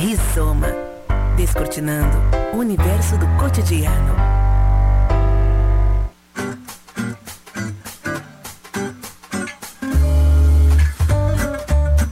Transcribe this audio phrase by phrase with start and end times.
[0.00, 0.68] Rizoma.
[1.36, 2.16] Descortinando
[2.54, 4.16] o universo do cotidiano.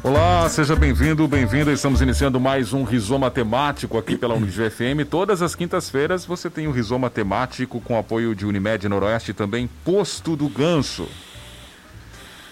[0.05, 1.73] Olá, seja bem-vindo, bem-vinda.
[1.73, 5.09] Estamos iniciando mais um Rizoma Temático aqui pela Unijuí FM.
[5.09, 9.35] Todas as quintas-feiras você tem o um Rizoma Temático com apoio de Unimed Noroeste e
[9.35, 11.09] também Posto do Ganso.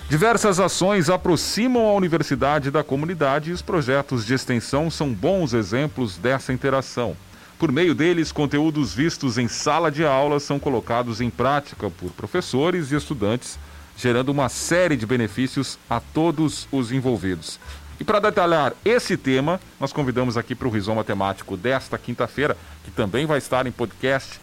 [0.09, 6.16] Diversas ações aproximam a universidade da comunidade e os projetos de extensão são bons exemplos
[6.16, 7.16] dessa interação.
[7.59, 12.92] Por meio deles, conteúdos vistos em sala de aula são colocados em prática por professores
[12.92, 13.59] e estudantes,
[13.97, 17.59] gerando uma série de benefícios a todos os envolvidos.
[17.98, 22.92] E para detalhar esse tema, nós convidamos aqui para o Rizoma Temático desta quinta-feira, que
[22.92, 24.38] também vai estar em podcast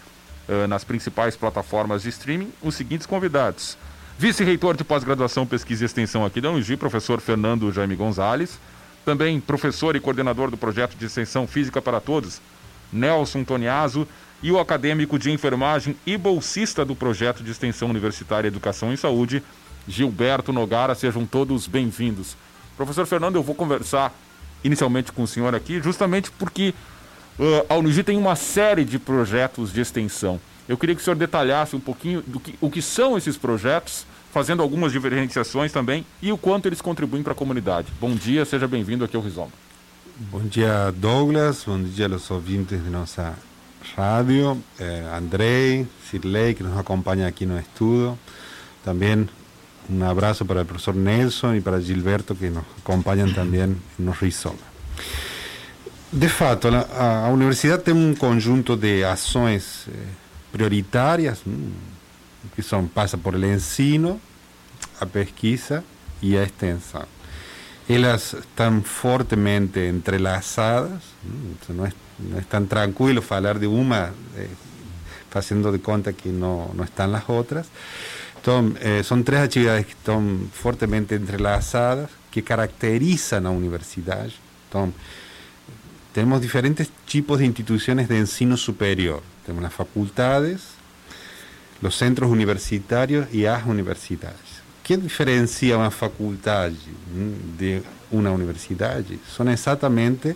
[0.49, 3.77] uh, nas principais plataformas de streaming, os seguintes convidados.
[4.17, 8.59] Vice-reitor de pós-graduação, pesquisa e extensão aqui da UNG, professor Fernando Jaime Gonzalez.
[9.03, 12.39] Também professor e coordenador do projeto de extensão Física para Todos,
[12.91, 14.07] Nelson Toniaso.
[14.41, 19.41] E o acadêmico de enfermagem e bolsista do projeto de extensão universitária Educação e Saúde,
[19.87, 20.93] Gilberto Nogara.
[20.95, 22.37] Sejam todos bem-vindos.
[22.77, 24.13] Professor Fernando, eu vou conversar
[24.63, 26.73] inicialmente com o senhor aqui, justamente porque
[27.39, 30.39] uh, a Unigi tem uma série de projetos de extensão.
[30.67, 34.05] Eu queria que o senhor detalhasse um pouquinho do que, o que são esses projetos,
[34.31, 37.87] fazendo algumas diferenciações também e o quanto eles contribuem para a comunidade.
[37.99, 39.51] Bom dia, seja bem-vindo aqui ao Rizoma.
[40.15, 41.63] Bom dia, Douglas.
[41.65, 43.35] Bom dia aos ouvintes de nossa
[43.95, 44.61] rádio.
[44.79, 48.17] Eh, Andrei, Sirley, que nos acompanha aqui no estudo.
[48.83, 49.27] Também
[49.89, 54.73] um abraço para o professor Nelson e para Gilberto, que nos acompanham também no Rizoma.
[56.11, 60.22] De fato, a, a universidade tem um conjunto de ações eh,
[60.53, 61.41] prioritárias,
[62.55, 64.21] que são, passa por el ensino,
[65.01, 65.83] a pesquisa
[66.21, 67.05] e a extensão.
[67.89, 71.01] Elas estão fortemente entrelaçadas,
[71.67, 74.47] não é, não é tão tranquilo falar de uma eh,
[75.29, 77.67] fazendo de conta que não, não estão as outras.
[78.39, 84.39] Então, eh, são três atividades que estão fortemente entrelaçadas, que caracterizam a universidade.
[84.69, 84.93] Então,
[86.13, 89.23] temos diferentes tipos de instituições de ensino superior.
[89.45, 90.61] Temos las facultades,
[91.81, 94.39] los centros universitarios y las universidades.
[94.83, 96.71] ¿Qué diferencia una facultad
[97.57, 97.81] de
[98.11, 99.01] una universidad?
[99.33, 100.35] Son exactamente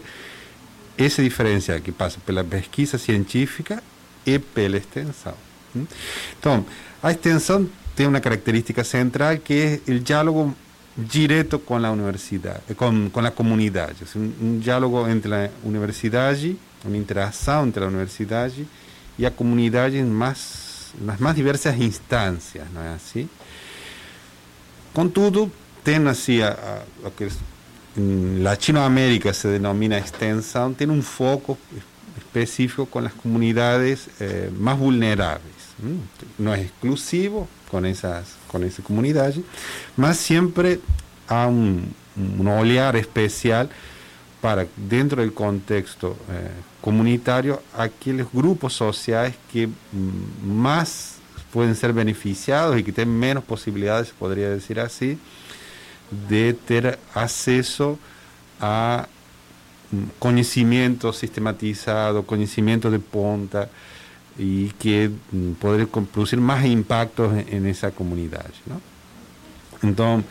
[0.97, 3.81] esa diferencia que pasa por la pesquisa científica
[4.25, 5.35] y por la extensión.
[6.35, 10.53] Entonces, la extensión tiene una característica central que es el diálogo
[10.95, 13.91] directo con la universidad, con, con la comunidad.
[14.01, 16.35] Es un, un, diálogo entre la universidad,
[16.85, 18.65] una interacción entre la universidad e
[19.25, 23.29] a comunidade mais, nas mais diversas instâncias, não é assim?
[24.93, 25.51] Contudo,
[25.83, 27.27] tem assim, a, a, a que
[27.97, 31.57] em Latinoamérica se denomina extensão, tem um foco
[32.17, 35.55] específico com as comunidades eh, mais vulneráveis.
[36.37, 39.43] Não é exclusivo com essas, com essa comunidade,
[39.95, 40.81] mas sempre
[41.27, 41.83] há um,
[42.17, 43.67] um olhar especial
[44.41, 46.49] para, dentro del contexto eh,
[46.81, 49.67] comunitario, aquellos grupos sociales que
[50.45, 51.15] más
[51.51, 55.17] pueden ser beneficiados y que tienen menos posibilidades, podría decir así,
[56.29, 57.97] de tener acceso
[58.59, 59.07] a
[60.19, 63.69] conocimiento sistematizado, conocimiento de punta
[64.37, 65.09] y que
[65.59, 68.45] poder producir más impactos en, en esa comunidad.
[68.65, 68.81] ¿no?
[69.81, 70.29] Entonces,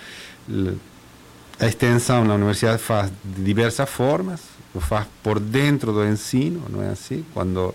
[1.60, 4.40] extensão na universidade faz de diversas formas,
[4.80, 7.24] faz por dentro do ensino, não é assim?
[7.32, 7.74] Quando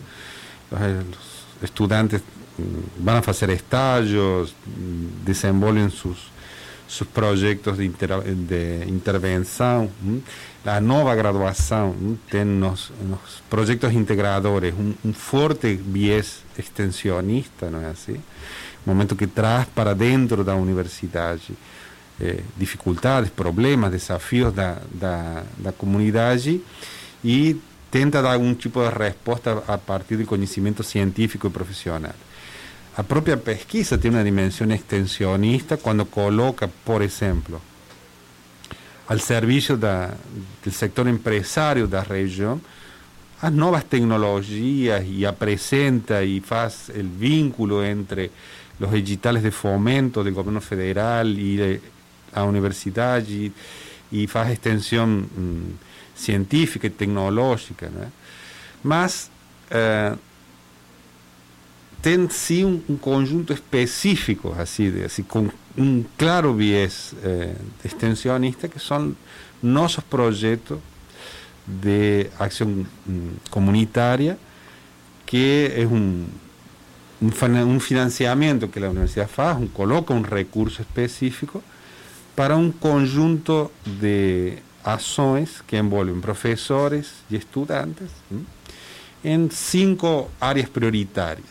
[0.72, 2.22] os estudantes
[2.98, 4.54] vão a fazer estágios,
[5.26, 6.32] desenvolvem seus,
[6.88, 9.90] seus projetos de, inter, de intervenção,
[10.64, 11.96] a nova graduação
[12.30, 12.46] tem
[13.96, 18.18] integradores um, um forte viés extensionista, não é assim?
[18.86, 21.54] Momento que traz para dentro da universidade
[22.20, 26.62] eh, dificuldades, problemas, desafios da, da, da comunidade
[27.24, 27.60] e
[27.90, 32.16] tenta dar algum tipo de resposta a partir do conhecimento científico e profissional.
[32.98, 37.62] A própria pesquisa tem uma dimensão extensionista quando coloca, por exemplo,
[39.08, 40.14] ao serviço da,
[40.64, 42.60] do setor empresário da região
[43.42, 48.30] as novas tecnologias e apresenta e faz o vínculo entre
[48.80, 51.82] os editais de fomento do governo federal e
[52.34, 53.52] a universidade
[54.12, 55.74] e, e faz extensão hum,
[56.16, 57.90] científica e tecnológica.
[57.90, 58.12] Né?
[58.84, 59.30] Mas
[59.72, 60.18] uh,
[62.02, 62.18] tem
[62.66, 67.56] um, um, conjunto específico, assim, assim, com um claro viés uh,
[67.86, 69.16] extensionista, que são
[69.62, 70.80] nossos projetos
[71.66, 74.38] de acción mm, comunitaria,
[75.26, 76.28] que es un,
[77.22, 81.62] un financiamiento que la universidad hace, coloca un recurso específico
[82.36, 88.10] para un conjunto de acciones que envuelven profesores y estudiantes
[89.24, 91.48] en cinco áreas prioritarias.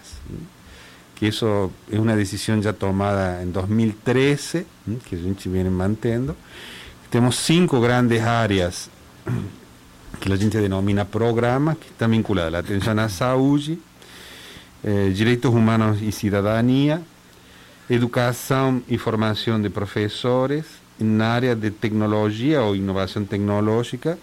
[1.19, 4.67] Que eso es una decisión ya tomada en 2013,
[5.09, 6.35] que a gente viene manteniendo.
[7.11, 8.89] Tenemos cinco grandes áreas
[10.21, 13.61] que la gente denomina programas, que están vinculadas a la atención a salud,
[14.83, 17.03] eh, derechos humanos y ciudadanía,
[17.91, 20.65] educación y formación de profesores,
[21.01, 24.17] en área de tecnología o innovación tecnológica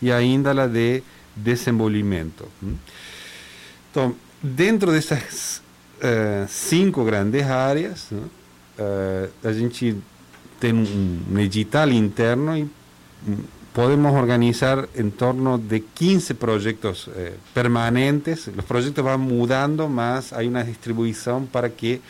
[0.00, 1.02] y ainda la de
[1.34, 2.48] desenvolvimiento.
[3.88, 5.62] Entonces, dentro de esas
[6.02, 9.96] uh, cinco grandes áreas, uh, a gente
[10.60, 12.68] tem um edital interno e
[13.72, 18.46] podemos organizar em torno de 15 projetos eh, permanentes.
[18.46, 22.00] Os projetos vão mudando, mas há uma distribuição para que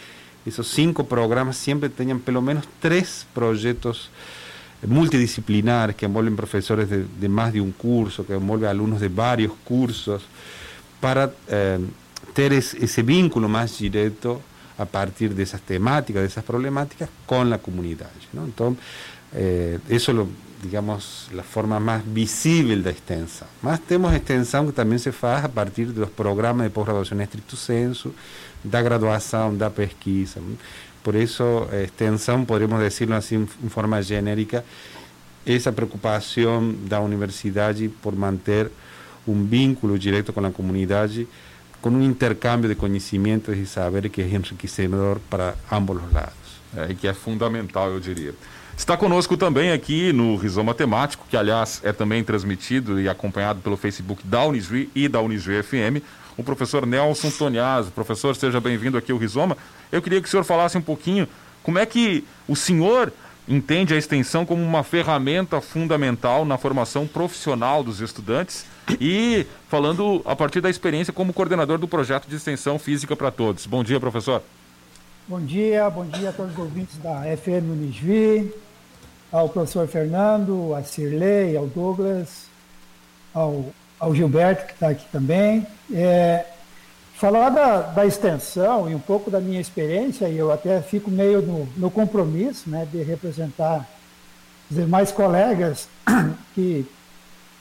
[0.47, 4.11] esos cinco programas siempre tengan pelo menos tres proyectos
[4.87, 10.23] multidisciplinares que envuelven profesores de, más de un curso, que envuelven alumnos de varios cursos,
[11.01, 11.79] para eh,
[12.35, 14.41] tener ese vínculo más directo
[14.77, 18.11] a partir de esas temáticas, de esas problemáticas, con la comunidad.
[18.35, 18.83] Entonces,
[19.33, 20.29] eh, eso lo,
[20.63, 23.49] digamos, la forma más visible de extensión.
[23.63, 27.57] Más tenemos extensión que también se hace a partir de los programas de posgraduación estricto
[27.57, 28.13] senso,
[28.65, 30.41] da graduação, da pesquisa.
[31.03, 34.65] Por isso, extensão, podemos decirlo assim, em forma genérica,
[35.47, 38.71] essa preocupação da universidade por manter
[39.29, 41.29] um vínculo direto com a comunidade,
[41.83, 46.33] com um intercâmbio de conhecimentos e saber que é enriquecedor para ambos os lados.
[46.77, 48.35] É, e que é fundamental, eu diria.
[48.77, 53.77] Está conosco também aqui no Rizoma Temático, que aliás é também transmitido e acompanhado pelo
[53.77, 56.03] Facebook da Unisvi e da Unisvi FM,
[56.37, 57.91] o professor Nelson Toniaso.
[57.91, 59.57] Professor, seja bem-vindo aqui ao Rizoma.
[59.91, 61.29] Eu queria que o senhor falasse um pouquinho
[61.63, 63.13] como é que o senhor
[63.49, 68.65] entende a extensão como uma ferramenta fundamental na formação profissional dos estudantes
[69.01, 73.67] e falando a partir da experiência como coordenador do projeto de extensão física para todos.
[73.67, 74.43] Bom dia, professor.
[75.27, 78.53] Bom dia, bom dia a todos os ouvintes da FM Unisvi,
[79.33, 82.45] ao professor Fernando, a Cirlei, ao Douglas,
[83.33, 85.67] ao ao Gilberto, que está aqui também.
[85.93, 86.45] É,
[87.15, 91.41] falar da, da, extensão e um pouco da minha experiência, e eu até fico meio
[91.41, 93.89] no, no compromisso né, de representar
[94.71, 95.89] os demais colegas
[96.55, 96.87] que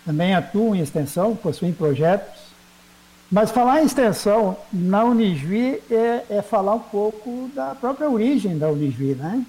[0.05, 2.41] também atuam em extensão, possuem projetos.
[3.31, 8.69] Mas falar em extensão na Unisvi é, é falar um pouco da própria origem da
[8.69, 9.43] Unisvi, né?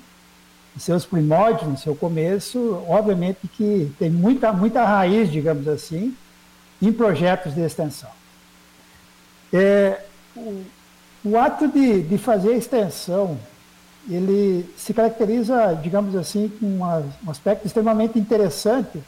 [0.78, 6.16] Seus primórdios, no seu começo, obviamente que tem muita, muita raiz, digamos assim,
[6.86, 8.10] em projetos de extensão.
[9.52, 10.00] É,
[10.36, 10.64] o,
[11.24, 13.38] o, ato de, de fazer extensão,
[14.08, 19.02] ele se caracteriza, digamos assim, com uma, um aspecto extremamente interessante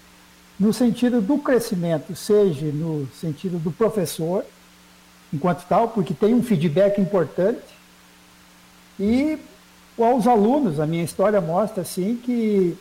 [0.58, 4.44] no sentido do crescimento, seja no sentido do professor,
[5.32, 7.76] enquanto tal, porque tem um feedback importante,
[8.98, 9.38] e
[9.98, 12.76] aos alunos, a minha história mostra assim que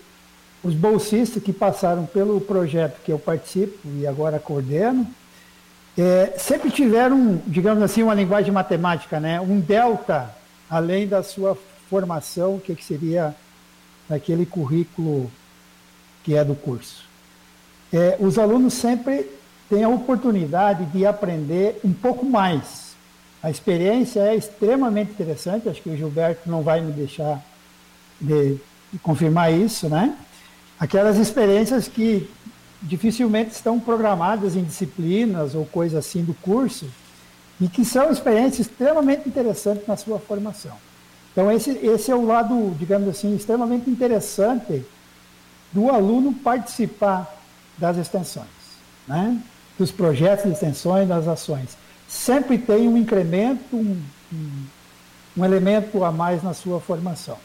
[0.66, 5.06] os bolsistas que passaram pelo projeto que eu participo e agora coordeno,
[5.96, 9.40] é, sempre tiveram, digamos assim, uma linguagem matemática, né?
[9.40, 10.36] um delta,
[10.68, 11.56] além da sua
[11.88, 13.36] formação, que, que seria
[14.10, 15.32] naquele currículo
[16.24, 17.06] que é do curso.
[17.94, 19.30] É, os alunos sempre
[19.70, 22.96] têm a oportunidade de aprender um pouco mais.
[23.44, 27.40] A experiência é extremamente interessante, acho que o Gilberto não vai me deixar
[28.20, 28.58] de,
[28.92, 30.18] de confirmar isso, né?
[30.80, 32.30] Aquelas experiências que
[32.82, 36.88] dificilmente estão programadas em disciplinas ou coisa assim do curso
[37.60, 40.76] e que são experiências extremamente interessantes na sua formação.
[41.32, 44.86] Então esse, esse é o lado, digamos assim, extremamente interessante
[45.72, 47.34] do aluno participar
[47.78, 48.48] das extensões,
[49.08, 49.42] né?
[49.78, 51.78] dos projetos de extensões, das ações.
[52.08, 54.02] Sempre tem um incremento, um,
[54.32, 54.64] um,
[55.38, 57.38] um elemento a mais na sua formação.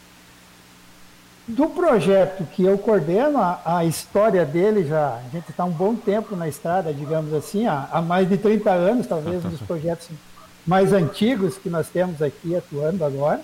[1.50, 5.96] Do projeto que eu coordeno, a, a história dele já, a gente está um bom
[5.96, 10.08] tempo na estrada, digamos assim, há, há mais de 30 anos, talvez um dos projetos
[10.64, 13.40] mais antigos que nós temos aqui atuando agora.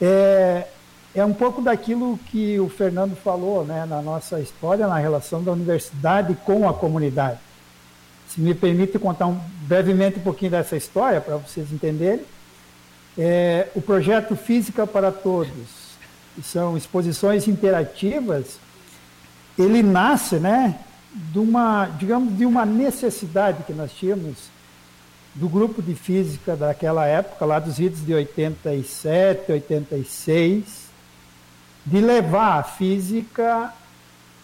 [0.00, 0.66] É,
[1.14, 5.52] é um pouco daquilo que o Fernando falou né, na nossa história, na relação da
[5.52, 7.38] universidade com a comunidade.
[8.28, 12.24] Se me permite contar um, brevemente um pouquinho dessa história, para vocês entenderem.
[13.18, 15.79] É, o projeto Física para Todos
[16.42, 18.58] são exposições interativas,
[19.58, 20.78] ele nasce, né,
[21.12, 24.50] de uma, digamos, de uma necessidade que nós tínhamos
[25.34, 30.90] do grupo de física daquela época, lá dos idos de 87, 86,
[31.86, 33.72] de levar a física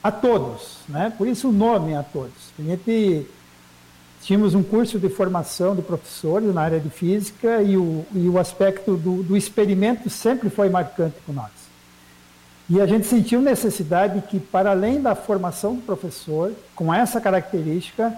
[0.02, 1.12] a todos, né?
[1.16, 2.52] Por isso o nome a todos.
[2.58, 3.26] A gente
[4.22, 8.38] tínhamos um curso de formação de professores na área de física e o, e o
[8.38, 11.65] aspecto do, do experimento sempre foi marcante com nós.
[12.68, 18.12] E a gente sentiu necessidade que, para além da formação do professor, com essa característica,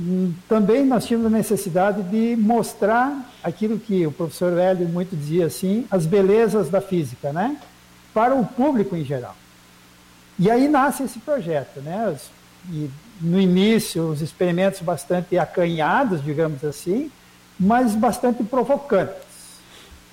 [0.00, 5.46] hum, também nós tínhamos a necessidade de mostrar aquilo que o professor Hélio muito dizia
[5.46, 7.58] assim, as belezas da física, né?
[8.14, 9.36] Para o público em geral.
[10.38, 12.16] E aí nasce esse projeto, né?
[12.70, 17.10] E no início, os experimentos bastante acanhados, digamos assim,
[17.60, 19.14] mas bastante provocantes.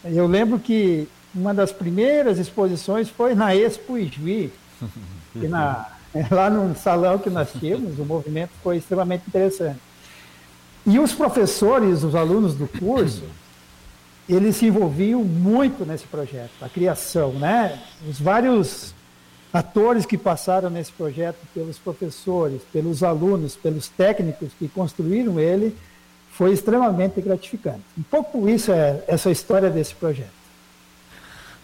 [0.04, 4.52] Eu lembro que uma das primeiras exposições foi na Expo Ijuí,
[5.34, 5.88] que na,
[6.30, 9.80] lá no salão que nós tínhamos, o movimento foi extremamente interessante.
[10.86, 13.24] E os professores, os alunos do curso,
[14.28, 17.80] eles se envolviam muito nesse projeto, a criação, né?
[18.10, 18.94] Os vários
[19.54, 25.76] atores que passaram nesse projeto, pelos professores, pelos alunos, pelos técnicos que construíram ele,
[26.32, 27.82] foi extremamente gratificante.
[27.98, 30.41] Um pouco isso é essa história desse projeto.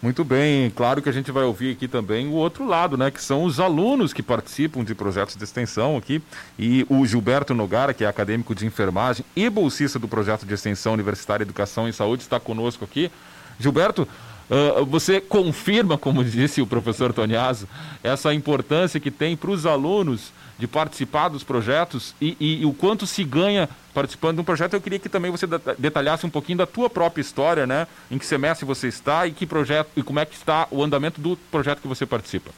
[0.00, 3.20] Muito bem, claro que a gente vai ouvir aqui também o outro lado, né, que
[3.20, 6.22] são os alunos que participam de projetos de extensão aqui,
[6.56, 10.92] e o Gilberto Nogara, que é acadêmico de enfermagem e bolsista do projeto de extensão
[10.92, 13.10] universitária Educação e Saúde, está conosco aqui.
[13.58, 14.06] Gilberto,
[14.48, 17.66] uh, você confirma, como disse o professor Toniaso,
[18.00, 22.74] essa importância que tem para os alunos de participar dos projetos e, e, e, o
[22.74, 24.74] quanto se ganha participando de um projeto.
[24.74, 25.46] Eu queria que também você
[25.78, 27.86] detalhasse um pouquinho da tua própria história, né?
[28.10, 31.20] Em que semestre você está e que projeto e como é que está o andamento
[31.20, 32.50] do projeto que você participa.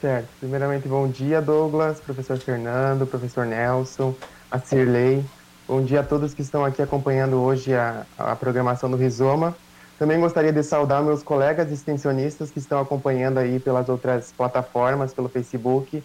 [0.00, 0.28] Certo.
[0.38, 4.14] Primeiramente, bom dia, Douglas, professor Fernando, professor Nelson,
[4.50, 5.24] a Cirlei.
[5.66, 9.54] Bom dia a todos que estão aqui acompanhando hoje a, a programação do Rizoma.
[9.98, 15.28] Também gostaria de saudar meus colegas extensionistas que estão acompanhando aí pelas outras plataformas, pelo
[15.28, 16.02] Facebook,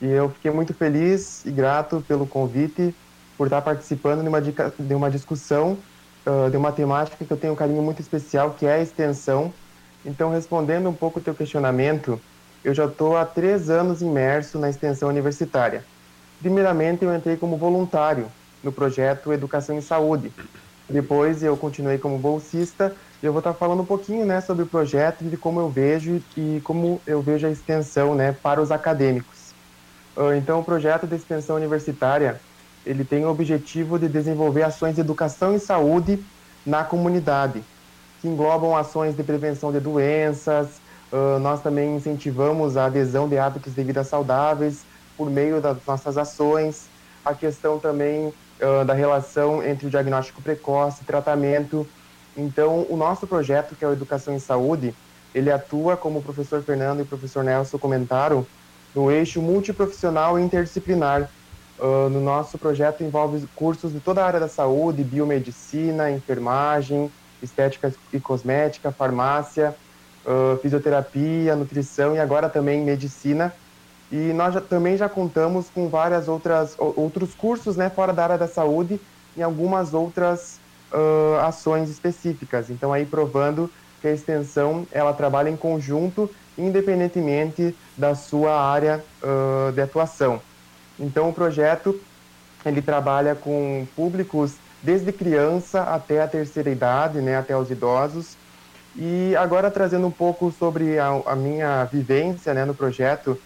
[0.00, 2.94] e eu fiquei muito feliz e grato pelo convite,
[3.36, 5.78] por estar participando de uma, de uma discussão
[6.26, 9.52] uh, de uma temática que eu tenho um carinho muito especial, que é a extensão.
[10.04, 12.20] Então, respondendo um pouco o teu questionamento,
[12.64, 15.84] eu já estou há três anos imerso na extensão universitária.
[16.40, 18.26] Primeiramente, eu entrei como voluntário
[18.62, 20.32] no projeto Educação em Saúde.
[20.88, 24.66] Depois, eu continuei como bolsista e eu vou estar falando um pouquinho né, sobre o
[24.66, 28.70] projeto e de como eu vejo e como eu vejo a extensão né, para os
[28.70, 29.37] acadêmicos.
[30.18, 32.40] Ah, então, o projeto de extensão universitária
[32.84, 36.24] ele tem o objetivo de desenvolver ações de educação e saúde
[36.66, 37.62] na comunidade,
[38.20, 40.80] que englobam ações de prevenção de doenças.
[41.12, 44.84] Uh, nós também incentivamos a adesão de hábitos de vida saudáveis
[45.16, 46.88] por meio das nossas ações.
[47.24, 51.86] A questão também uh, da relação entre o diagnóstico precoce e tratamento.
[52.36, 54.94] Então, o nosso projeto, que é o Educação em Saúde,
[55.34, 58.46] ele atua, como o professor Fernando e o professor Nelson comentaram,
[58.94, 61.30] no eixo multiprofissional e interdisciplinar.
[61.78, 67.94] Uh, no nosso projeto envolve cursos de toda a área da saúde, biomedicina, enfermagem, estética
[68.12, 69.74] e cosmética, farmácia,
[70.26, 73.54] uh, fisioterapia, nutrição e agora também medicina.
[74.10, 78.38] E nós já, também já contamos com várias outras outros cursos, né, fora da área
[78.38, 78.98] da saúde
[79.36, 80.58] e algumas outras
[80.92, 82.70] uh, ações específicas.
[82.70, 89.72] Então aí provando que a extensão ela trabalha em conjunto independentemente da sua área uh,
[89.72, 90.40] de atuação.
[90.98, 91.98] Então, o projeto
[92.66, 98.36] ele trabalha com públicos desde criança até a terceira idade, né, até os idosos.
[98.96, 103.40] E agora trazendo um pouco sobre a, a minha vivência né, no projeto,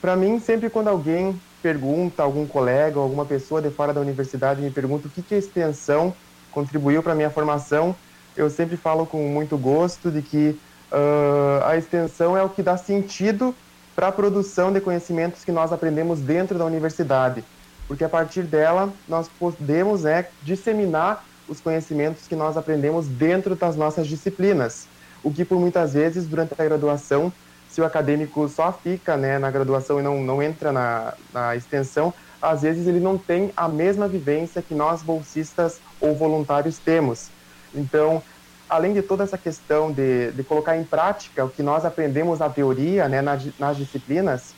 [0.00, 4.70] para mim, sempre quando alguém pergunta, algum colega, alguma pessoa de fora da universidade me
[4.70, 6.14] pergunta o que, que a extensão
[6.50, 7.94] contribuiu para minha formação,
[8.36, 10.58] eu sempre falo com muito gosto de que
[10.92, 13.54] uh, a extensão é o que dá sentido
[13.94, 17.44] para a produção de conhecimentos que nós aprendemos dentro da universidade,
[17.86, 23.74] porque a partir dela nós podemos né, disseminar os conhecimentos que nós aprendemos dentro das
[23.74, 24.86] nossas disciplinas,
[25.22, 27.32] o que por muitas vezes durante a graduação,
[27.68, 32.14] se o acadêmico só fica né, na graduação e não, não entra na, na extensão,
[32.40, 37.30] às vezes ele não tem a mesma vivência que nós bolsistas ou voluntários temos.
[37.74, 38.22] Então,
[38.68, 42.50] além de toda essa questão de, de colocar em prática o que nós aprendemos na
[42.50, 44.54] teoria, né, nas, nas disciplinas,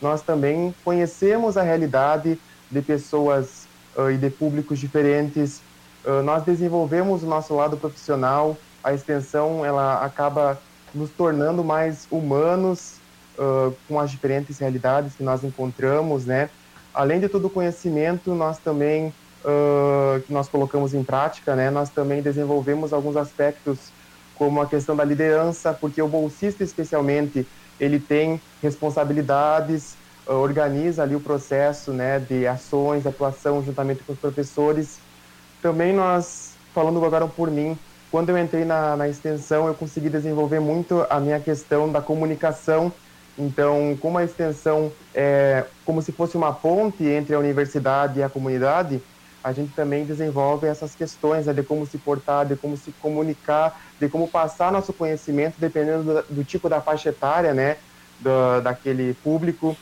[0.00, 2.38] nós também conhecemos a realidade
[2.70, 3.66] de pessoas
[3.96, 5.60] uh, e de públicos diferentes.
[6.04, 8.56] Uh, nós desenvolvemos o nosso lado profissional.
[8.82, 10.60] A extensão ela acaba
[10.92, 12.96] nos tornando mais humanos
[13.38, 16.50] uh, com as diferentes realidades que nós encontramos, né?
[16.94, 19.12] além de todo o conhecimento, nós também
[19.44, 23.78] uh, que nós colocamos em prática, né, nós também desenvolvemos alguns aspectos
[24.36, 27.46] como a questão da liderança, porque o bolsista especialmente
[27.78, 29.94] ele tem responsabilidades,
[30.26, 34.98] uh, organiza ali o processo, né, de ações, atuação juntamente com os professores.
[35.60, 37.78] Também nós, falando agora por mim,
[38.10, 42.92] quando eu entrei na, na extensão, eu consegui desenvolver muito a minha questão da comunicação.
[43.38, 48.28] Então, como a extensão é como se fosse uma ponte entre a universidade e a
[48.28, 49.00] comunidade,
[49.42, 53.80] a gente também desenvolve essas questões né, de como se portar, de como se comunicar,
[53.98, 57.76] de como passar nosso conhecimento, dependendo do, do tipo da faixa etária, né,
[58.20, 59.76] do, daquele público,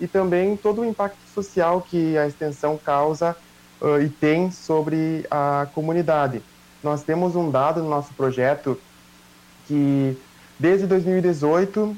[0.00, 3.36] e também todo o impacto social que a extensão causa
[3.80, 6.42] uh, e tem sobre a comunidade.
[6.82, 8.78] Nós temos um dado no nosso projeto
[9.66, 10.18] que
[10.58, 11.96] desde 2018 uh,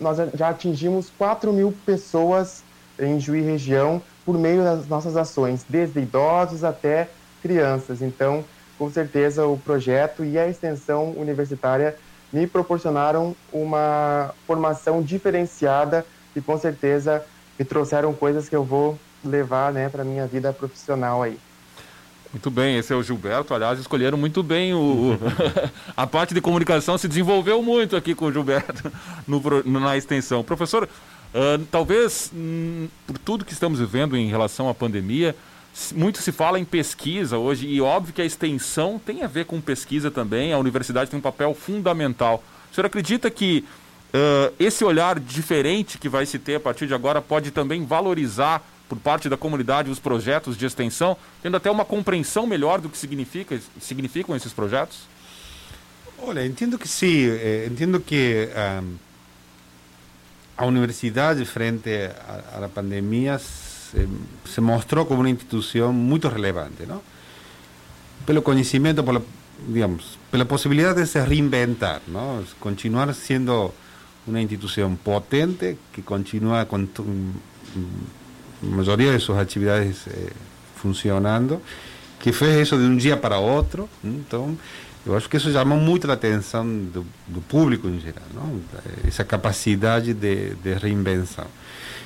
[0.00, 2.62] nós já atingimos 4 mil pessoas
[2.98, 7.08] em Juí região por meio das nossas ações, desde idosos até
[7.40, 8.02] crianças.
[8.02, 8.44] Então,
[8.76, 11.96] com certeza, o projeto e a extensão universitária
[12.30, 16.04] me proporcionaram uma formação diferenciada
[16.36, 17.24] e, com certeza,
[17.58, 21.38] me trouxeram coisas que eu vou levar né, para a minha vida profissional aí.
[22.30, 23.54] Muito bem, esse é o Gilberto.
[23.54, 25.18] Aliás, escolheram muito bem o,
[25.96, 28.92] a parte de comunicação se desenvolveu muito aqui com o Gilberto
[29.26, 30.44] no, na extensão.
[30.44, 30.86] Professor,
[31.34, 35.34] uh, talvez hum, por tudo que estamos vivendo em relação à pandemia,
[35.94, 39.60] muito se fala em pesquisa hoje e óbvio que a extensão tem a ver com
[39.60, 40.52] pesquisa também.
[40.52, 42.42] A universidade tem um papel fundamental.
[42.70, 43.64] O senhor acredita que
[44.12, 48.62] uh, esse olhar diferente que vai se ter a partir de agora pode também valorizar
[48.88, 52.96] por parte da comunidade os projetos de extensão, tendo até uma compreensão melhor do que
[52.96, 55.00] significa, significam esses projetos?
[56.20, 58.48] Olha, entendo que sim, eh, entendo que
[58.82, 58.94] um,
[60.58, 62.10] a universidade frente
[62.52, 64.08] à pandemia se,
[64.44, 67.00] se, mostrou como uma instituição muito relevante, não?
[68.26, 69.22] Pelo conhecimento, pela,
[69.68, 72.44] digamos, pela possibilidade de se reinventar, não?
[72.58, 73.72] Continuar sendo
[74.26, 76.86] uma instituição potente que continua com
[78.60, 80.32] mayoría de sus actividades eh,
[80.74, 81.62] funcionando,
[82.18, 83.88] que fez isso de um dia para outro.
[84.02, 84.58] Então,
[85.08, 88.60] eu acho que isso chamou muito a atenção do, do público em geral, não?
[89.06, 91.46] essa capacidade de, de reinvenção.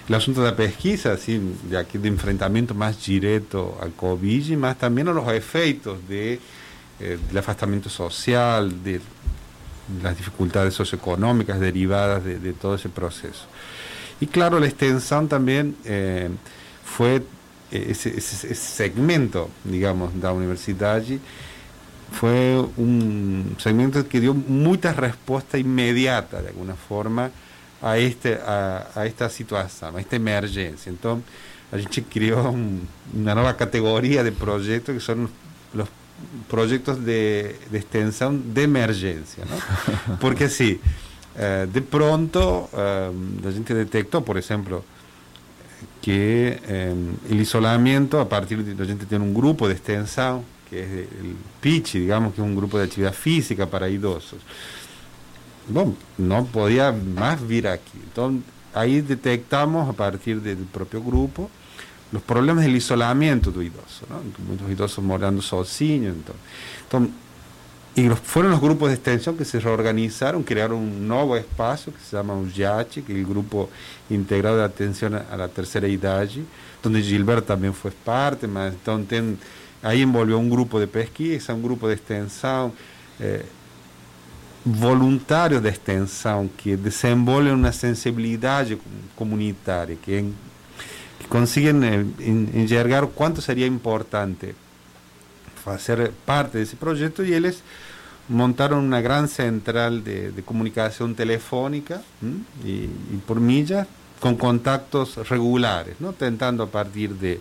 [0.09, 5.09] O assunto da pesquisa, assim, de aqui do enfrentamento mais direto ao Covid, mas também
[5.09, 6.39] os efeitos de,
[7.01, 9.01] eh, do afastamento social, de,
[9.89, 13.47] das dificuldades socioeconômicas derivadas de, de todo esse processo.
[14.23, 16.29] Y claro, la extensión también eh,
[16.85, 17.25] fue
[17.73, 21.03] ese, ese, segmento, digamos, de la universidad
[22.13, 27.31] fue un segmento que dio mucha respuesta inmediata, de alguna forma,
[27.81, 30.91] a, este, a, a esta situación, a esta emergencia.
[30.91, 31.27] Entonces,
[31.73, 32.55] a gente creó
[33.15, 35.29] una nueva categoría de proyectos que son
[35.73, 35.89] los
[36.49, 40.19] proyectos de, de extensión de emergencia, ¿no?
[40.21, 40.81] Porque sí,
[41.37, 43.11] eh, de pronto eh,
[43.43, 44.85] la gente detectó, por ejemplo,
[46.03, 46.95] que eh,
[47.31, 51.37] el isolamiento, a partir de la gente tiene un grupo de extensión, que es el
[51.61, 54.41] PICHI, digamos que es un grupo de actividad física para idosos.
[55.69, 57.99] Bueno, no podía más vir aquí.
[58.03, 61.51] Entonces, ahí detectamos a partir del propio grupo
[62.11, 64.21] los problemas del isolamiento del idoso, ¿no?
[64.47, 66.15] muchos idosos morando sozinhos.
[66.15, 67.13] entonces
[67.95, 72.17] y fueron los grupos de extensión que se reorganizaron, crearon un nuevo espacio que se
[72.17, 73.69] llama UJACH, que es el grupo
[74.09, 76.27] integrado de atención a, la tercera edad,
[76.83, 79.37] donde Gilbert también fue parte, entonces
[79.83, 82.73] ahí envolvió un grupo de pesquisa, un grupo de extensión,
[83.19, 83.45] eh,
[84.65, 88.67] voluntarios de extensión que desenvolven una sensibilidad
[89.17, 90.25] comunitaria, que,
[91.29, 91.83] consiguen
[92.19, 94.55] eh, cuánto sería importante
[95.67, 97.63] hacer parte de ese proyecto y ellos
[98.29, 102.03] montaron una gran central de, comunicación telefónica
[102.65, 102.87] y,
[103.27, 103.87] por millas
[104.21, 106.13] con contactos regulares, ¿no?
[106.13, 107.41] tentando a partir de,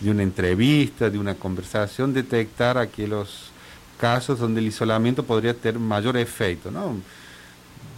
[0.00, 3.50] de, una entrevista, de una conversación, detectar aquellos
[3.98, 6.96] casos donde el isolamiento podría tener mayor efecto, ¿no?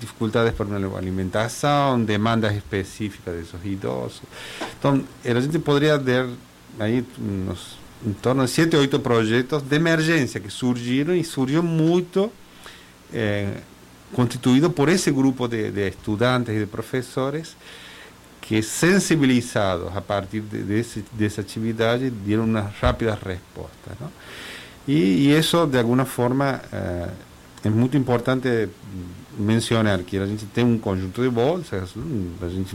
[0.01, 4.23] dificultades por la alimentación, demandas específicas de esos idosos.
[4.75, 6.27] Entonces, la gente podría ver
[6.79, 11.63] ahí unos en torno a 7 o 8 proyectos de emergencia que surgieron y surgió
[11.63, 12.31] mucho
[13.13, 13.61] eh,
[14.75, 17.57] por ese grupo de, estudiantes y de profesores
[18.49, 23.95] que sensibilizados a partir de, esa actividad dieron unas rápidas respuestas.
[24.87, 27.07] Y, eso de alguna forma eh,
[27.63, 28.71] es muy importante
[29.39, 31.95] mencionar que la gente tiene un conjunto de bolsas,
[32.41, 32.73] la gente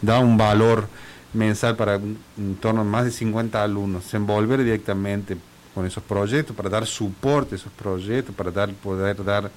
[0.00, 0.88] da un valor
[1.32, 5.36] mensal para en torno a más de 50 alumnos, se envolver directamente
[5.74, 9.50] con esos proyectos, para dar soporte a esos proyectos, para dar, poder dar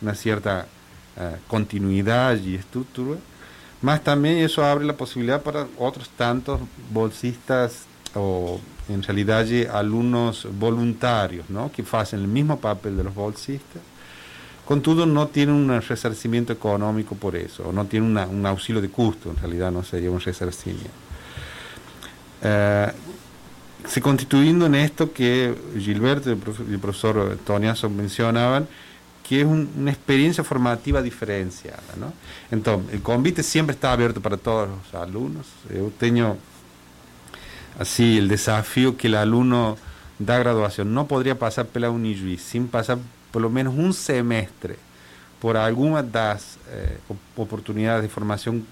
[0.00, 0.66] una cierta
[1.16, 3.18] uh, continuidad y estructura.
[3.80, 6.60] Más también eso abre la posibilidad para otros tantos
[6.90, 11.70] bolsistas o en realidad alumnos voluntarios, ¿no?
[11.70, 13.82] que hacen el mismo papel de los bolsistas,
[14.64, 18.82] con todo no tienen un resarcimiento económico por eso, o no tienen una, un auxilio
[18.82, 20.90] de costo, en realidad no sería un resarcimiento.
[22.42, 22.92] Eh,
[23.86, 26.32] se constituyendo en esto que Gilberto y
[26.72, 28.68] el profesor Toniaso mencionaban,
[29.28, 31.82] que es un, una experiencia formativa diferenciada.
[31.98, 32.12] ¿no?
[32.50, 35.46] Entonces, el convite siempre está abierto para todos los alumnos.
[35.72, 36.36] Yo tengo
[37.78, 39.76] así el desafío que el alumno
[40.18, 42.98] da graduación no podría pasar por la Unijuí sin pasar
[43.30, 44.76] por lo menos un semestre
[45.40, 46.98] por alguna de las eh,
[47.36, 48.66] oportunidades de formación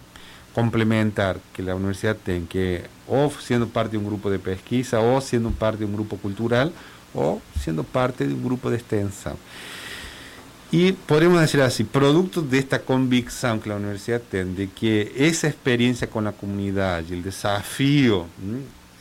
[0.55, 5.21] complementar que la universidad tiene, que o siendo parte de un grupo de pesquisa, o
[5.21, 6.73] siendo parte de un grupo cultural,
[7.14, 9.37] o siendo parte de un grupo de extensión.
[10.72, 15.46] Y podríamos decir así, producto de esta convicción que la universidad tiene, de que esa
[15.46, 18.26] experiencia con la comunidad y el desafío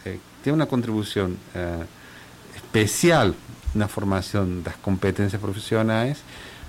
[0.06, 1.84] eh, tiene una contribución eh,
[2.56, 3.34] especial
[3.73, 6.19] en la formación de las competencias profesionales,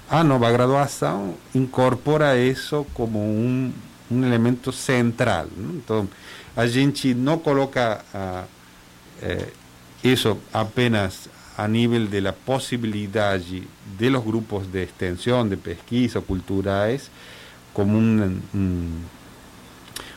[0.09, 3.75] a nova graduación incorpora eso como un
[4.09, 5.49] um elemento central.
[5.59, 6.09] Então,
[6.57, 8.45] a gente não coloca ah,
[9.21, 9.53] eh,
[10.03, 13.67] isso apenas a nível da possibilidade
[13.99, 17.11] de los grupos de extensão, de pesquisa, culturais,
[17.73, 19.01] como um, um,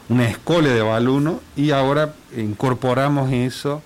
[0.09, 3.81] uma escola de alunos e agora incorporamos isso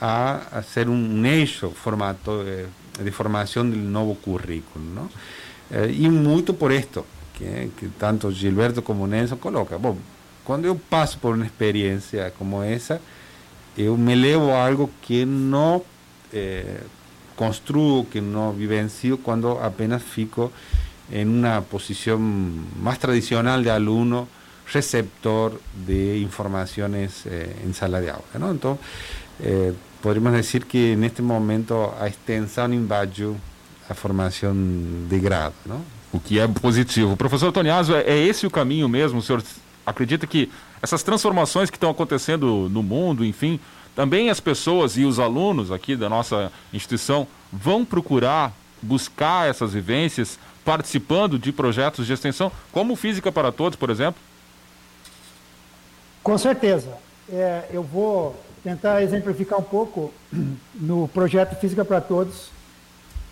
[0.00, 4.84] a, a ser um eixo formato de, de formação do novo currículo.
[4.84, 5.08] Não?
[5.70, 9.78] Eh, e muito por isto que, que, tanto Gilberto como Nelson coloca.
[9.78, 9.96] Bom,
[10.44, 13.00] quando eu passo por uma experiência como essa,
[13.76, 15.82] eu me levo a algo que não
[16.32, 16.80] eh,
[17.36, 20.52] construo, que não vivencio, quando apenas fico
[21.10, 24.28] em uma posição mais tradicional de aluno,
[24.66, 28.24] receptor de informações eh, em sala de aula.
[28.34, 28.52] Não?
[28.52, 28.78] Então,
[29.40, 33.36] eh, podemos dizer que neste momento a extensão invadiu
[33.88, 34.54] a formação
[35.08, 35.54] de grado.
[35.64, 35.80] Não?
[36.12, 37.16] O que é positivo.
[37.16, 39.18] Professor Toniaso, é, é esse o caminho mesmo?
[39.18, 39.42] O senhor
[39.86, 40.50] acredita que
[40.82, 43.58] essas transformações que estão acontecendo no mundo, enfim,
[43.94, 50.38] também as pessoas e os alunos aqui da nossa instituição vão procurar buscar essas vivências
[50.64, 54.20] participando de projetos de extensão, como Física para Todos, por exemplo?
[56.22, 56.96] Com certeza.
[57.30, 60.12] É, eu vou tentar exemplificar um pouco
[60.74, 62.50] no projeto Física para Todos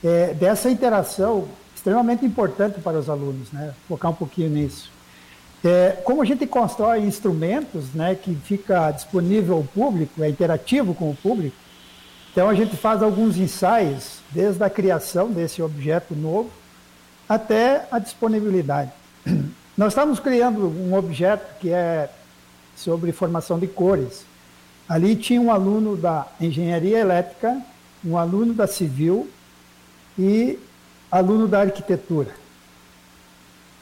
[0.03, 3.75] é, dessa interação extremamente importante para os alunos, né?
[3.87, 4.91] Focar um pouquinho nisso.
[5.65, 11.11] É, como a gente constrói instrumentos, né, que fica disponível ao público, é interativo com
[11.11, 11.57] o público,
[12.31, 16.51] então a gente faz alguns ensaios, desde a criação desse objeto novo
[17.29, 18.93] até a disponibilidade.
[19.77, 22.11] Nós estamos criando um objeto que é
[22.77, 24.25] sobre formação de cores.
[24.89, 27.61] Ali tinha um aluno da engenharia elétrica,
[28.05, 29.29] um aluno da civil
[30.19, 30.59] e
[31.11, 32.31] aluno da arquitetura.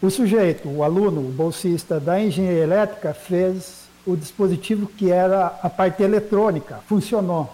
[0.04, 5.70] O sujeito, o aluno, o bolsista da engenharia elétrica, fez o dispositivo que era a
[5.70, 7.50] parte eletrônica, funcionou.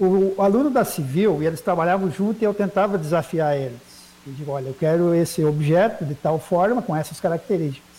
[0.00, 3.78] O, aluno da civil, e eles trabalhavam junto e eu tentava desafiar eles.
[4.26, 7.94] Eu digo, olha, eu quero esse objeto de tal forma, com essas características.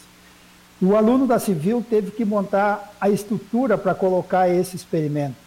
[0.82, 5.38] O aluno da civil teve que montar a estrutura para colocar esse experimento.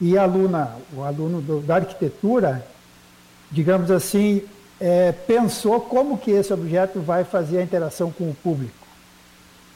[0.00, 2.66] E a aluna, o aluno do, da arquitetura,
[3.50, 4.42] digamos assim,
[4.86, 8.86] é, pensou como que esse objeto vai fazer a interação com o público.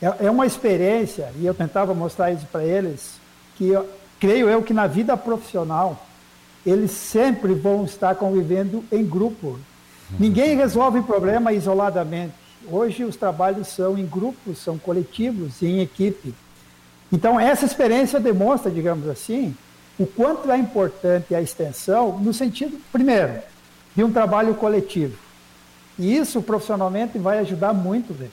[0.02, 3.14] É, é uma experiência, e eu tentava mostrar isso para eles,
[3.56, 3.88] que eu,
[4.20, 6.06] creio eu que na vida profissional
[6.66, 9.58] eles sempre vão estar convivendo em grupo.
[10.20, 12.34] Ninguém resolve problema isoladamente.
[12.70, 16.34] Hoje os trabalhos são em grupos, são coletivos, em equipe.
[17.10, 19.56] Então essa experiência demonstra, digamos assim,
[19.98, 23.40] o quanto é importante a extensão no sentido, primeiro,
[23.98, 25.18] de um trabalho coletivo.
[25.98, 28.30] E isso profissionalmente vai ajudar muito eles.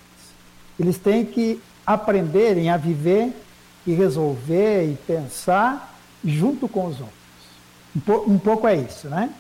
[0.80, 3.34] Eles têm que aprenderem a viver
[3.84, 7.16] e resolver e pensar junto com os outros.
[7.96, 9.32] Um, po um pouco é isso, né?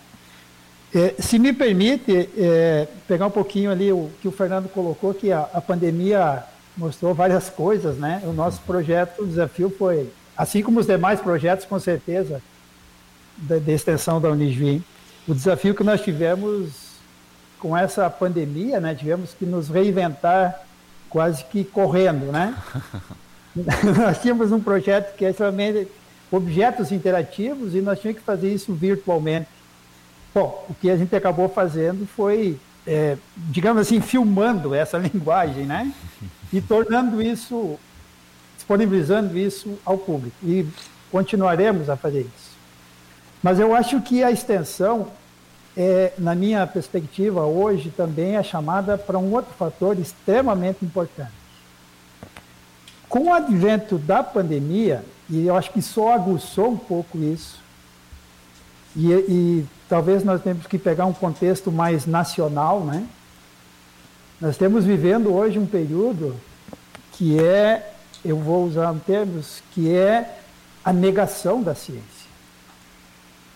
[0.95, 5.31] É, se me permite é, pegar um pouquinho ali o que o Fernando colocou, que
[5.31, 6.43] a, a pandemia
[6.75, 8.23] mostrou várias coisas, né?
[8.25, 12.41] O nosso projeto, o desafio foi, assim como os demais projetos, com certeza,
[13.37, 14.83] de, de extensão da Unisvim,
[15.27, 16.71] o desafio que nós tivemos
[17.59, 18.93] com essa pandemia, né?
[18.93, 20.61] Tivemos que nos reinventar
[21.09, 22.55] quase que correndo, né?
[23.97, 25.87] nós tínhamos um projeto que é extremamente
[26.31, 29.47] objetos interativos e nós tínhamos que fazer isso virtualmente.
[30.33, 35.91] Bom, o que a gente acabou fazendo foi, é, digamos assim, filmando essa linguagem, né?
[36.51, 37.79] E tornando isso,
[38.55, 40.35] disponibilizando isso ao público.
[40.43, 40.67] E
[41.09, 42.44] continuaremos a fazer isso.
[43.45, 45.05] Mas eu acho que a extensão,
[45.77, 51.29] é, na minha perspectiva, hoje também é chamada para um outro fator extremamente importante.
[53.07, 57.59] Com o advento da pandemia, e eu acho que só aguçou um pouco isso,
[58.95, 63.05] e, e talvez nós temos que pegar um contexto mais nacional, né?
[64.41, 66.35] Nós estamos vivendo hoje um período
[67.11, 67.93] que é,
[68.25, 70.39] eu vou usar um termos, que é
[70.83, 72.14] a negação da ciência.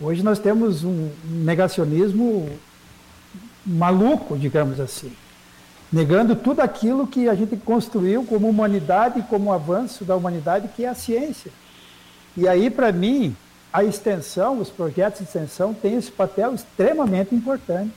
[0.00, 2.48] Hoje nós temos um negacionismo
[3.66, 5.12] maluco, digamos assim,
[5.92, 10.88] negando tudo aquilo que a gente construiu como humanidade, como avanço da humanidade, que é
[10.88, 11.52] a ciência.
[12.34, 13.36] E aí, para mim,
[13.70, 17.92] a extensão, os projetos de extensão têm esse papel extremamente importante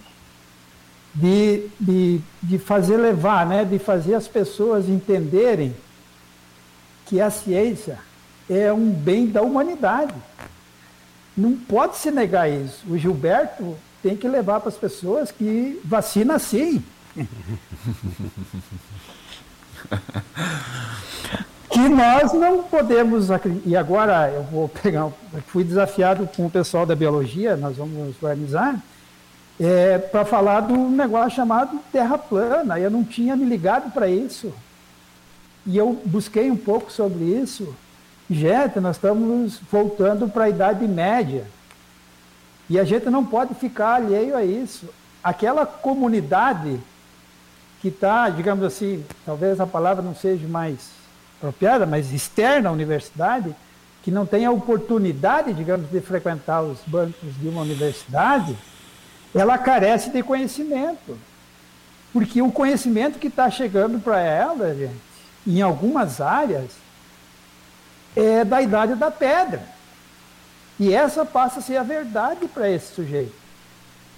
[1.15, 5.73] de, de, de fazer levar, né, de fazer as pessoas entenderem
[7.05, 7.97] que a ciência
[8.49, 10.13] é um bem da humanidade.
[11.35, 12.83] Não pode se negar isso.
[12.87, 16.83] O Gilberto tem que levar para as pessoas que vacina sim.
[21.73, 23.27] que nós não podemos.
[23.65, 25.09] E agora eu vou pegar.
[25.47, 28.79] Fui desafiado com o pessoal da biologia, nós vamos organizar,
[29.59, 32.79] é, para falar do negócio chamado terra plana.
[32.79, 34.53] Eu não tinha me ligado para isso.
[35.65, 37.73] E eu busquei um pouco sobre isso.
[38.29, 41.45] Gente, nós estamos voltando para a Idade Média.
[42.69, 44.87] E a gente não pode ficar alheio a isso.
[45.23, 46.79] Aquela comunidade
[47.81, 50.91] que está, digamos assim, talvez a palavra não seja mais
[51.37, 53.53] apropriada, mas externa à universidade,
[54.01, 58.57] que não tem a oportunidade, digamos, de frequentar os bancos de uma universidade,
[59.35, 61.17] ela carece de conhecimento.
[62.13, 64.95] Porque o conhecimento que está chegando para ela, gente,
[65.45, 66.82] em algumas áreas,
[68.15, 69.61] é da idade da pedra.
[70.79, 73.33] E essa passa a ser a verdade para esse sujeito.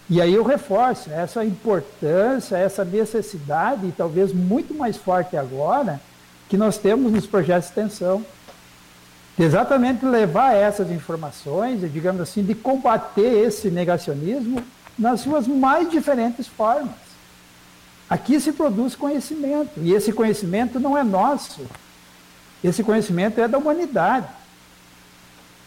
[0.09, 5.99] E aí eu reforço essa importância, essa necessidade, e talvez muito mais forte agora,
[6.47, 8.25] que nós temos nos projetos de extensão.
[9.37, 14.63] De exatamente levar essas informações, digamos assim, de combater esse negacionismo
[14.97, 16.95] nas suas mais diferentes formas.
[18.09, 21.65] Aqui se produz conhecimento, e esse conhecimento não é nosso,
[22.65, 24.27] esse conhecimento é da humanidade.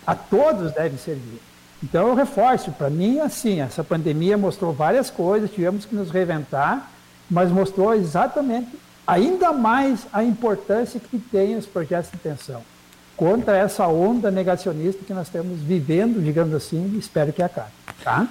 [0.06, 1.40] A todos deve servir.
[1.82, 6.90] Então eu reforço, para mim, assim, essa pandemia mostrou várias coisas, tivemos que nos reinventar,
[7.30, 8.70] mas mostrou exatamente,
[9.06, 12.62] ainda mais, a importância que tem os projetos de extensão
[13.16, 17.72] contra essa onda negacionista que nós estamos vivendo, digamos assim, espero que acabe.
[18.02, 18.28] Tá?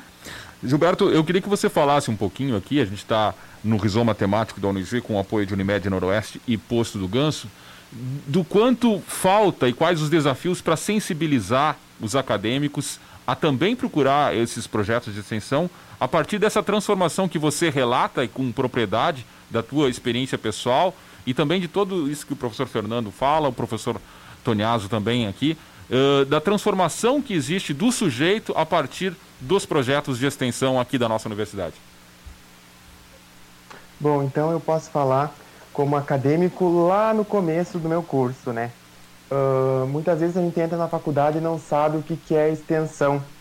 [0.64, 4.62] Gilberto, eu queria que você falasse um pouquinho aqui, a gente está no Rizoma Temático
[4.62, 7.50] da Unisv com o apoio de Unimed Noroeste e Posto do Ganso,
[7.92, 14.68] do quanto falta e quais os desafios para sensibilizar os acadêmicos a também procurar esses
[14.68, 15.70] projetos de extensão
[16.00, 20.94] a partir dessa transformação que você relata e com propriedade da tua experiência pessoal
[21.26, 24.00] e também de tudo isso que o professor Fernando fala, o professor
[24.44, 25.58] Toniaso também aqui,
[25.90, 31.10] uh, da transformação que existe do sujeito a partir dos projetos de extensão aqui da
[31.10, 31.76] nossa universidade.
[34.00, 35.34] Bom, então eu posso falar
[35.78, 38.74] como acadêmico lá no começo do meu curso, né?
[39.32, 42.50] Uh, muitas vezes a gente entra na faculdade e não sabe o que, que é
[42.52, 43.32] extensão.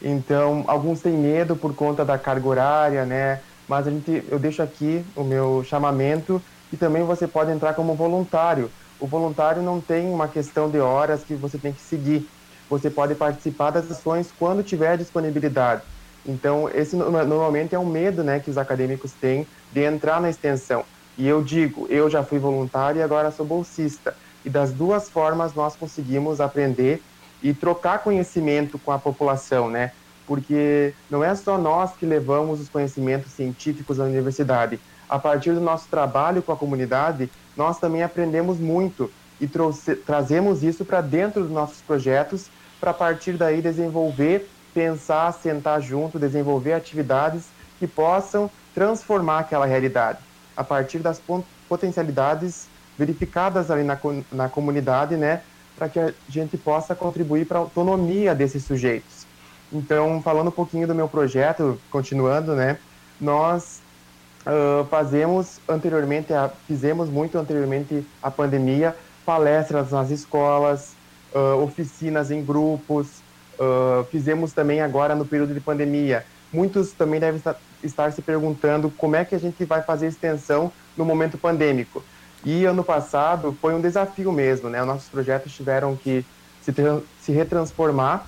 [0.00, 3.42] Então, alguns têm medo por conta da carga horária, né?
[3.66, 7.96] Mas a gente, eu deixo aqui o meu chamamento e também você pode entrar como
[7.96, 8.74] voluntário.
[8.98, 12.30] O voluntário não tem uma questão de horas que você tem que seguir.
[12.68, 15.84] Você pode participar das ações quando tiver disponibilidade.
[16.24, 20.84] Então, esse normalmente é um medo né, que os acadêmicos têm de entrar na extensão.
[21.20, 25.52] E eu digo, eu já fui voluntário e agora sou bolsista e das duas formas
[25.52, 27.02] nós conseguimos aprender
[27.42, 29.92] e trocar conhecimento com a população, né?
[30.26, 34.80] Porque não é só nós que levamos os conhecimentos científicos à universidade.
[35.06, 40.62] A partir do nosso trabalho com a comunidade, nós também aprendemos muito e trouxe, trazemos
[40.62, 42.46] isso para dentro dos nossos projetos,
[42.80, 47.44] para partir daí desenvolver, pensar, sentar junto, desenvolver atividades
[47.78, 50.29] que possam transformar aquela realidade
[50.60, 51.22] a partir das
[51.66, 52.68] potencialidades
[52.98, 53.98] verificadas ali na,
[54.30, 55.40] na comunidade, né,
[55.74, 59.26] para que a gente possa contribuir para a autonomia desses sujeitos.
[59.72, 62.76] Então, falando um pouquinho do meu projeto, continuando, né,
[63.18, 63.80] nós
[64.44, 68.94] uh, fazemos anteriormente, a, fizemos muito anteriormente à pandemia,
[69.24, 70.92] palestras nas escolas,
[71.34, 73.06] uh, oficinas em grupos,
[73.58, 76.26] uh, fizemos também agora no período de pandemia.
[76.52, 80.72] Muitos também devem estar, estar se perguntando como é que a gente vai fazer extensão
[80.96, 82.02] no momento pandêmico.
[82.44, 84.82] E ano passado foi um desafio mesmo, né?
[84.84, 86.24] Nossos projetos tiveram que
[86.62, 86.72] se,
[87.20, 88.26] se retransformar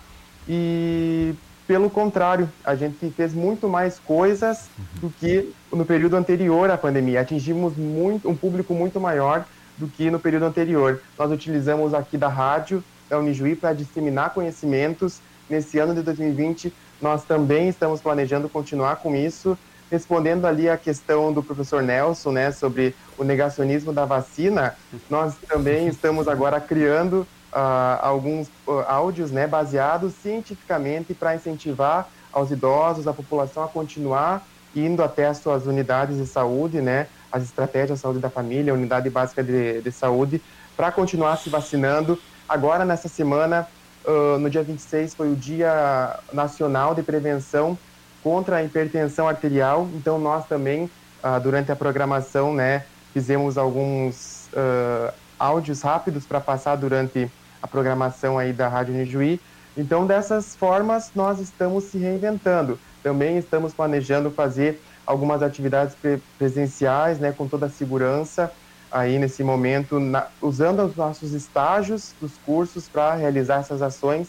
[0.49, 1.35] e,
[1.67, 4.69] pelo contrário, a gente fez muito mais coisas
[5.01, 7.21] do que no período anterior à pandemia.
[7.21, 9.47] Atingimos muito, um público muito maior
[9.79, 11.01] do que no período anterior.
[11.19, 15.21] Nós utilizamos aqui da rádio da Unijuí para disseminar conhecimentos.
[15.49, 19.59] Nesse ano de 2020, nós também estamos planejando continuar com isso,
[19.91, 24.75] respondendo ali a questão do professor Nelson, né, sobre o negacionismo da vacina.
[25.11, 32.51] Nós também estamos agora criando uh, alguns uh, áudios, né, baseados cientificamente para incentivar aos
[32.51, 37.99] idosos, a população a continuar indo até as suas unidades de saúde, né, as estratégias
[37.99, 40.41] de saúde da família, unidade básica de, de saúde,
[40.77, 42.19] para continuar se vacinando.
[42.49, 43.69] Agora, nessa semana,
[44.05, 47.77] uh, no dia 26, foi o Dia Nacional de Prevenção
[48.23, 55.13] contra a Hipertensão Arterial, então nós também, uh, durante a programação, né, fizemos alguns uh,
[55.39, 59.41] áudios rápidos para passar durante a programação aí da Rádio Nijuí.
[59.77, 62.79] Então, dessas formas, nós estamos se reinventando.
[63.03, 65.97] Também estamos planejando fazer algumas atividades
[66.39, 68.53] presenciais, né, com toda a segurança
[68.93, 74.29] aí nesse momento, na, usando os nossos estágios dos cursos para realizar essas ações.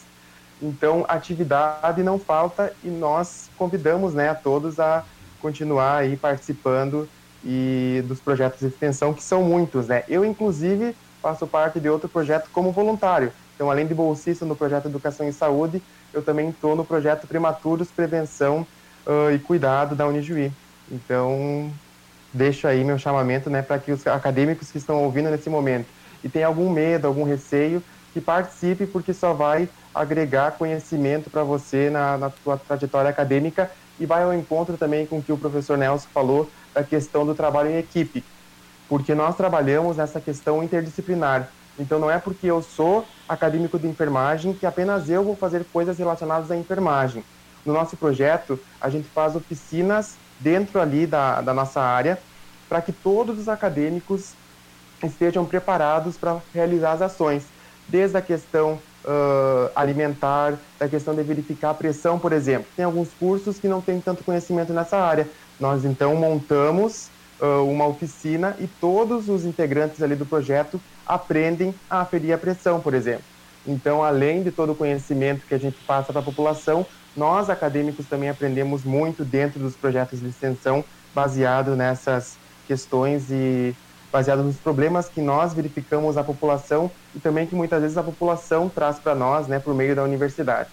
[0.62, 5.04] Então, atividade não falta e nós convidamos, né, a todos a
[5.42, 7.08] continuar aí participando
[7.44, 10.04] e dos projetos de extensão que são muitos, né?
[10.08, 13.34] Eu inclusive faço parte de outro projeto como voluntário.
[13.56, 15.82] Então, além de bolsista no projeto Educação e Saúde,
[16.14, 18.66] eu também estou no projeto Prematuros Prevenção
[19.06, 20.52] uh, e Cuidado da Unijuí.
[20.92, 21.72] Então,
[22.34, 25.88] deixo aí meu chamamento né, para que os acadêmicos que estão ouvindo nesse momento
[26.24, 31.90] e tem algum medo, algum receio, que participe, porque só vai agregar conhecimento para você
[31.90, 33.70] na, na sua trajetória acadêmica
[34.00, 37.36] e vai ao encontro também com o que o professor Nelson falou da questão do
[37.36, 38.24] trabalho em equipe,
[38.90, 41.50] porque nós trabalhamos nessa questão interdisciplinar.
[41.78, 45.98] Então não é porque eu sou acadêmico de enfermagem que apenas eu vou fazer coisas
[45.98, 47.24] relacionadas à enfermagem.
[47.66, 52.20] No nosso projeto, a gente faz oficinas dentro ali da, da nossa área,
[52.68, 54.34] para que todos os acadêmicos
[55.02, 57.44] estejam preparados para realizar as ações,
[57.88, 62.68] desde a questão uh, alimentar, da questão de verificar a pressão, por exemplo.
[62.76, 65.28] Tem alguns cursos que não têm tanto conhecimento nessa área.
[65.60, 72.02] Nós então montamos uh, uma oficina e todos os integrantes ali do projeto aprendem a
[72.02, 73.24] aferir a pressão, por exemplo.
[73.66, 78.06] Então, além de todo o conhecimento que a gente passa para a população, nós, acadêmicos,
[78.08, 83.76] também aprendemos muito dentro dos projetos de extensão, baseado nessas questões e
[84.12, 88.70] baseado nos problemas que nós verificamos a população e também que muitas vezes a população
[88.70, 90.70] traz para nós, né, por meio da universidade.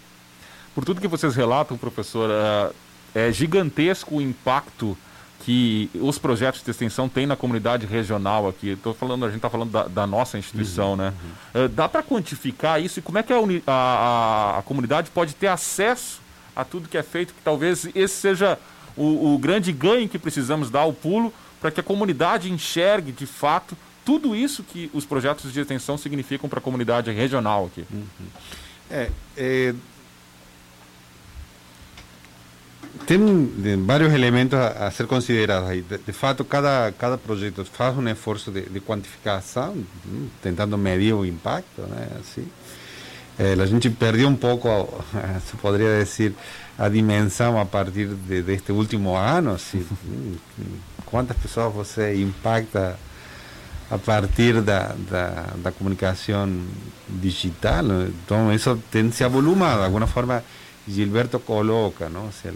[0.75, 4.97] Por tudo que vocês relatam, professor, é, é gigantesco o impacto
[5.41, 8.71] que os projetos de extensão têm na comunidade regional aqui.
[8.71, 11.15] Estou falando, a gente está falando da, da, nossa instituição, uhum, né?
[11.55, 11.69] Uhum.
[11.75, 16.20] dá para quantificar isso e como é que a, a, a, comunidade pode ter acesso
[16.61, 18.59] a tudo que é feito, que talvez esse seja
[18.97, 23.27] o, o grande ganho que precisamos dar ao pulo para que a comunidade enxergue de
[23.27, 27.85] fato tudo isso que os projetos de extensão significam para a comunidade regional aqui.
[27.93, 28.27] Uhum.
[28.91, 29.75] É, é,
[33.07, 35.83] tem vários elementos a, a ser considerados aí.
[35.83, 41.15] De, de, fato, cada, cada projeto faz um esforço de, de quantificação, hum, tentando medir
[41.15, 42.09] o impacto, né?
[42.19, 42.47] Assim.
[43.41, 44.69] Eh, a gente perdeu um pouco,
[45.49, 46.35] se poderia dizer,
[46.77, 49.53] a dimensão a partir de, deste último ano.
[49.53, 49.83] Assim,
[51.07, 52.99] quantas pessoas você impacta
[53.91, 56.47] a partir da, da, da comunicação
[57.09, 57.87] digital?
[58.25, 59.79] Então, isso tem se avolumado.
[59.79, 60.45] De alguma forma,
[60.87, 62.27] Gilberto coloca, não?
[62.27, 62.53] O sea,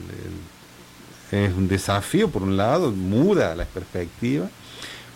[1.32, 4.50] es un desafío, por un lado, muda la perspectiva,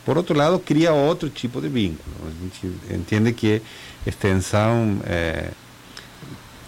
[0.04, 2.14] por outro lado, cria outro tipo de vínculo.
[2.26, 3.60] A gente entende que
[4.08, 5.50] extensão é,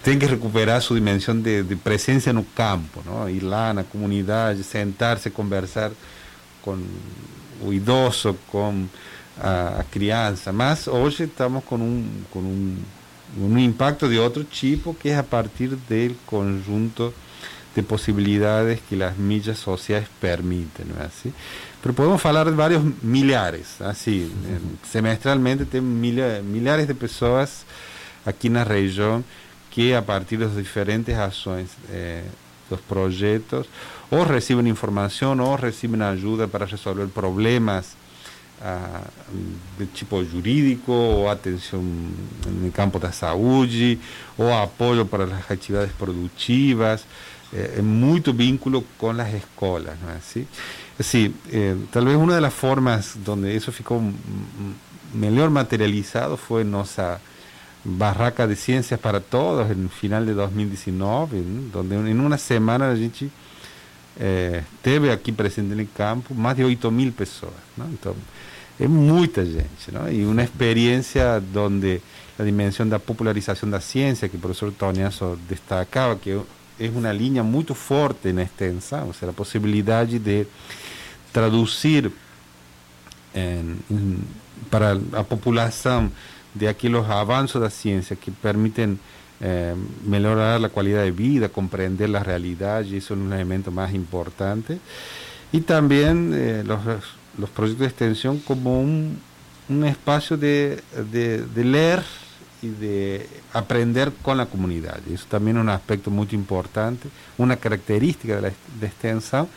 [0.03, 3.28] tem que recuperar sua dimensão de, de, presença no campo, não?
[3.28, 5.91] ir lá na comunidade, sentar-se, conversar
[6.62, 6.78] com
[7.62, 8.86] o idoso, com
[9.38, 10.53] a, a, criança.
[10.53, 12.76] Mas hoje estamos com um, com um,
[13.38, 17.12] um impacto de outro tipo, que é a partir do conjunto
[17.75, 20.87] de possibilidades que as mídias sociais permitem?
[21.83, 23.79] Pero podemos falar de vários milhares,
[24.85, 27.64] semestralmente tem milha, milhares de pessoas
[28.27, 29.25] aqui na região
[29.71, 32.25] que a partir das diferentes ações eh,
[32.68, 33.66] dos projetos
[34.11, 37.97] ou recebem informação ou recebem ajuda para resolver problemas
[38.61, 39.03] a,
[39.79, 43.99] de tipo jurídico, ou atenção no campo da saúde,
[44.37, 47.05] ou apoio para as atividades produtivas,
[47.53, 50.46] é, é muito vínculo com as escolas, não é assim?
[50.98, 54.03] Assim, eh, talvez uma formas onde isso ficou
[55.14, 57.20] melhor materializado foi nossa
[57.84, 61.70] barraca de ciências para todos no final de 2019, né?
[61.74, 63.32] onde em uma semana a gente
[64.18, 67.55] eh, teve aqui presente no campo mais de 8 mil pessoas.
[67.76, 67.86] Não?
[67.86, 68.14] Então,
[68.78, 69.90] é muita gente.
[69.90, 70.11] Não?
[70.12, 72.03] E uma experiência onde
[72.38, 76.38] a dimensão da popularização da ciência, que o professor Toniasso destacava, que
[76.81, 80.47] é uma linha muito forte na extensão, ou seja, a possibilidade de
[81.33, 82.11] traduzir
[83.35, 83.76] em,
[84.70, 86.11] para a população
[86.55, 88.99] de aqueles avanços da ciência que permitem
[89.41, 94.81] eh, melhorar a qualidade de vida, compreender a realidade, isso é um elemento mais importante.
[95.53, 99.14] E também eh, os, os projetos de extensão como um,
[99.68, 100.76] um espaço de,
[101.11, 101.62] de, de
[102.62, 105.12] e de aprender com a comunidade.
[105.12, 108.50] Isso também é um aspecto muito importante, uma característica da,
[108.80, 109.48] da extensão,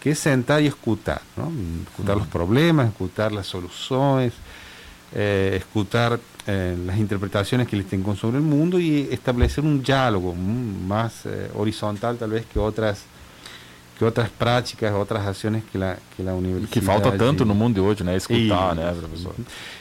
[0.00, 1.52] que es sentar y escuchar, ¿no?
[1.88, 4.34] escuchar los problemas, escuchar las soluciones,
[5.12, 10.34] eh, escuchar eh, las interpretaciones que les tengo sobre el mundo y establecer un diálogo
[10.34, 13.04] más eh, horizontal tal vez que otras
[13.98, 16.70] que outras práticas, outras ações que a, que a universidade...
[16.70, 18.14] Que falta tanto no mundo de hoje, né?
[18.14, 19.34] Escutar, e, né, professor?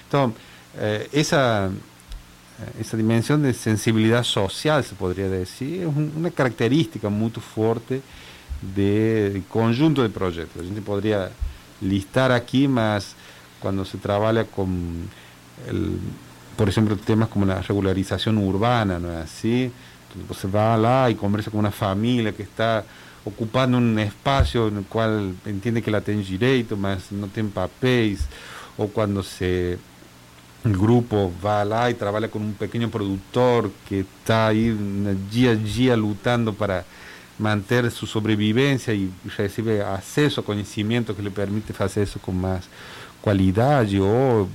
[0.07, 0.33] Então,
[0.77, 1.69] eh, essa,
[2.79, 8.01] essa dimensão de sensibilidade social, se poderia dizer, é uma característica muito forte
[8.61, 10.61] de conjunto de proyectos.
[10.61, 11.31] A gente podría
[11.81, 13.15] listar aquí, más
[13.59, 15.09] cuando se trabaja con,
[15.67, 15.99] el,
[16.55, 19.71] por ejemplo, temas como la regularización urbana, ¿no es así?
[20.13, 22.85] Entonces, se va lá y conversa con una familia que está
[23.25, 28.27] ocupando un espacio en el cual entiende que la tiene derecho, más no tiene papéis,
[28.77, 29.77] o cuando se
[30.65, 34.75] el grupo va lá y trabaja con un pequeño productor que está ahí
[35.31, 36.83] día a día luchando para
[37.37, 42.67] manter sua sobrevivência e receber acesso a conhecimento que lhe permite fazer isso com mais
[43.21, 43.99] qualidade.
[43.99, 44.49] Ou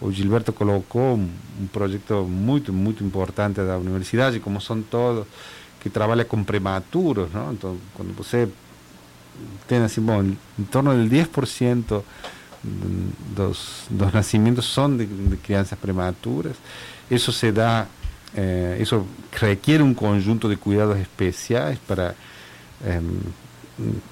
[0.00, 1.28] o Gilberto colocou um,
[1.60, 5.26] um projeto muito, muito importante da universidade, como são todos,
[5.80, 7.30] que trabalha com prematuros.
[7.32, 7.52] Não?
[7.52, 8.48] Então, quando você
[9.66, 12.02] tem assim, bom, em torno de 10%
[13.34, 16.56] dos, dos nascimentos são de, de crianças prematuras,
[17.10, 17.86] isso se dá
[18.34, 22.14] eh, eso requiere un conjunto de cuidados especiales para
[22.84, 23.00] eh,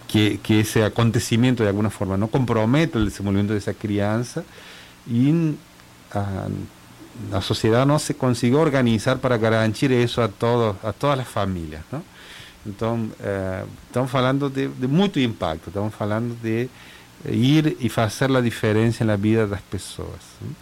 [0.07, 4.45] que, que, ese acontecimiento de alguna forma no comprometa el desenvolvimiento de esa crianza
[5.09, 5.57] y
[6.13, 6.47] a,
[7.31, 11.83] la sociedad no se consiguió organizar para garantir eso a todos a todas las familias
[11.91, 12.03] ¿no?
[12.65, 16.69] entonces eh, estamos hablando de, de mucho impacto estamos hablando de
[17.31, 20.55] ir y hacer la diferencia en la vida personas ¿no?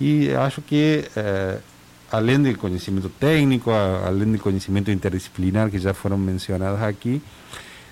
[0.00, 1.58] y acho que eh,
[2.10, 7.22] além do conhecimento técnico, além do conhecimento interdisciplinar que já foram mencionados aqui,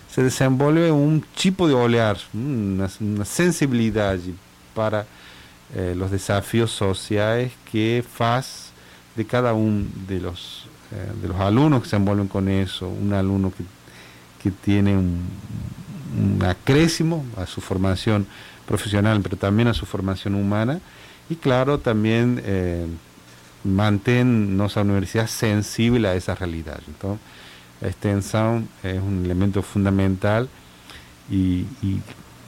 [0.08, 4.34] se desenvolve um tipo de olhar, uma, uma sensibilidade
[4.74, 5.06] para
[5.74, 8.72] eh, os desafios sociais que faz
[9.16, 13.14] de cada um de los, eh, de los alunos que se envolvem com isso, um
[13.14, 13.64] aluno que,
[14.40, 15.24] que tem um,
[16.14, 18.24] um acréscimo a sua formação
[18.66, 20.80] profissional, mas também a sua formação humana,
[21.28, 22.86] e claro, também eh,
[23.64, 26.82] mantém nossa universidade sensível a essa realidade.
[26.88, 27.18] Então,
[27.82, 30.46] a extensão é um elemento fundamental
[31.30, 32.00] e, e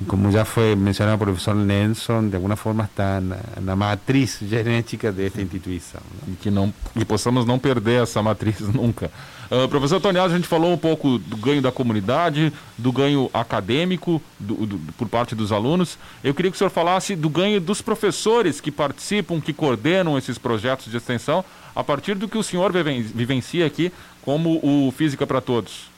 [0.07, 5.13] como já foi mencionado pelo professor Nelson, de alguma forma está na, na matriz genética
[5.13, 6.01] desta instituição.
[6.15, 6.35] Né?
[6.35, 9.11] E que não e possamos não perder essa matriz nunca.
[9.51, 14.23] Uh, professor Tonial, a gente falou um pouco do ganho da comunidade, do ganho acadêmico
[14.39, 15.99] do, do, por parte dos alunos.
[16.25, 20.39] Eu queria que o senhor falasse do ganho dos professores que participam, que coordenam esses
[20.39, 21.45] projetos de extensão,
[21.77, 23.93] a partir do que o senhor vivencia aqui
[24.23, 25.91] como o Física para Todos.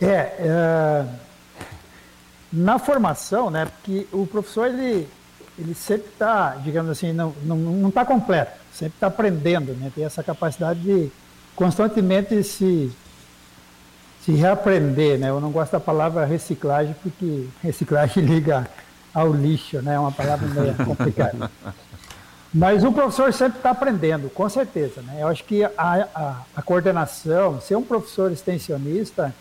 [0.00, 0.06] É,
[0.38, 1.27] é
[2.52, 5.08] na formação, né, porque o professor ele,
[5.58, 9.92] ele sempre está, digamos assim, não está não, não tá completo, sempre está aprendendo, né,
[9.94, 11.10] tem essa capacidade de
[11.54, 12.90] constantemente se,
[14.24, 15.18] se reaprender.
[15.18, 18.68] Né, eu não gosto da palavra reciclagem, porque reciclagem liga
[19.12, 21.50] ao lixo, né, é uma palavra meio complicada.
[22.52, 25.02] Mas o professor sempre está aprendendo, com certeza.
[25.02, 25.18] Né?
[25.20, 29.34] Eu acho que a, a, a coordenação, ser um professor extensionista,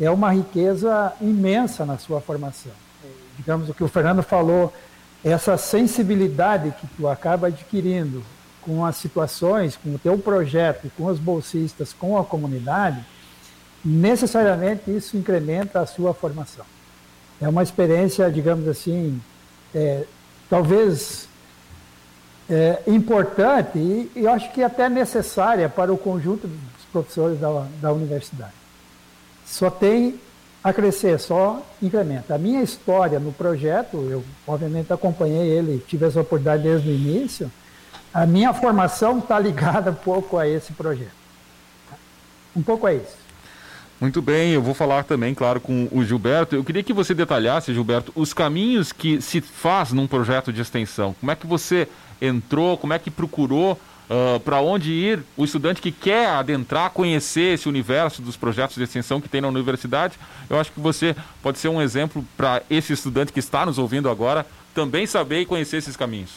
[0.00, 2.72] é uma riqueza imensa na sua formação.
[3.36, 4.72] Digamos o que o Fernando falou,
[5.24, 8.22] essa sensibilidade que tu acaba adquirindo
[8.60, 13.04] com as situações, com o teu projeto, com os bolsistas, com a comunidade,
[13.84, 16.64] necessariamente isso incrementa a sua formação.
[17.40, 19.20] é uma experiência, digamos assim,
[19.74, 20.04] é,
[20.50, 21.28] talvez
[22.50, 27.66] é, importante e, e eu acho que até necessária para o conjunto dos professores da,
[27.80, 28.52] da universidade.
[29.48, 30.20] Só tem
[30.62, 32.34] a crescer, só incrementa.
[32.34, 37.50] A minha história no projeto, eu obviamente acompanhei ele, tive essa oportunidade desde o início,
[38.12, 41.16] a minha formação está ligada um pouco a esse projeto.
[42.54, 43.16] Um pouco a isso.
[44.00, 46.54] Muito bem, eu vou falar também, claro, com o Gilberto.
[46.54, 51.16] Eu queria que você detalhasse, Gilberto, os caminhos que se faz num projeto de extensão.
[51.18, 51.88] Como é que você
[52.20, 53.78] entrou, como é que procurou,
[54.08, 58.82] uh, para onde ir o estudante que quer adentrar, conhecer esse universo dos projetos de
[58.82, 60.18] extensão que tem na universidade.
[60.48, 64.08] Eu acho que você pode ser um exemplo para esse estudante que está nos ouvindo
[64.08, 66.30] agora também saber e conhecer esses caminhos.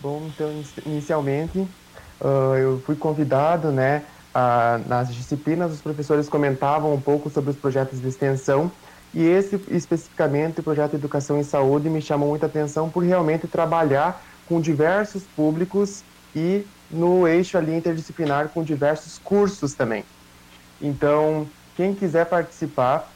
[0.00, 4.04] Bom, então, inicialmente, uh, eu fui convidado, né,
[4.34, 8.70] ah, nas disciplinas, os professores comentavam um pouco sobre os projetos de extensão
[9.14, 14.20] e esse especificamente, o projeto Educação e Saúde, me chamou muita atenção por realmente trabalhar
[14.48, 16.02] com diversos públicos
[16.34, 20.04] e no eixo ali interdisciplinar com diversos cursos também.
[20.80, 23.10] Então, quem quiser participar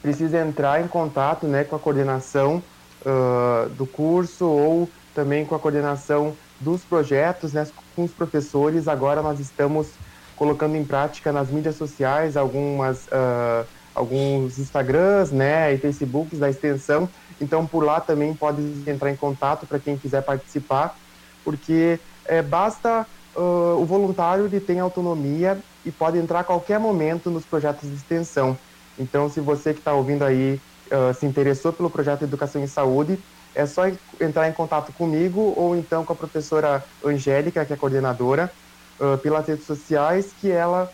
[0.00, 2.62] precisa entrar em contato né, com a coordenação
[3.04, 8.88] uh, do curso ou também com a coordenação dos projetos, né, com os professores.
[8.88, 9.88] Agora nós estamos
[10.36, 17.08] colocando em prática nas mídias sociais algumas uh, alguns Instagrams, né, e Facebooks da extensão.
[17.40, 20.96] Então por lá também pode entrar em contato para quem quiser participar,
[21.44, 27.30] porque é, basta uh, o voluntário ele tem autonomia e pode entrar a qualquer momento
[27.30, 28.56] nos projetos de extensão.
[28.98, 33.18] Então se você que está ouvindo aí uh, se interessou pelo projeto Educação e Saúde,
[33.54, 33.82] é só
[34.20, 38.50] entrar em contato comigo ou então com a professora Angélica, que é coordenadora,
[38.98, 40.90] uh, pelas redes sociais que ela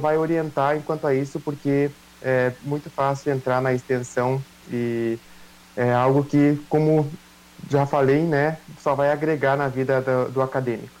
[0.00, 1.90] vai orientar enquanto a isso, porque
[2.22, 5.18] é muito fácil entrar na extensão e
[5.76, 7.10] é algo que, como
[7.70, 10.98] já falei, né, só vai agregar na vida do, do acadêmico.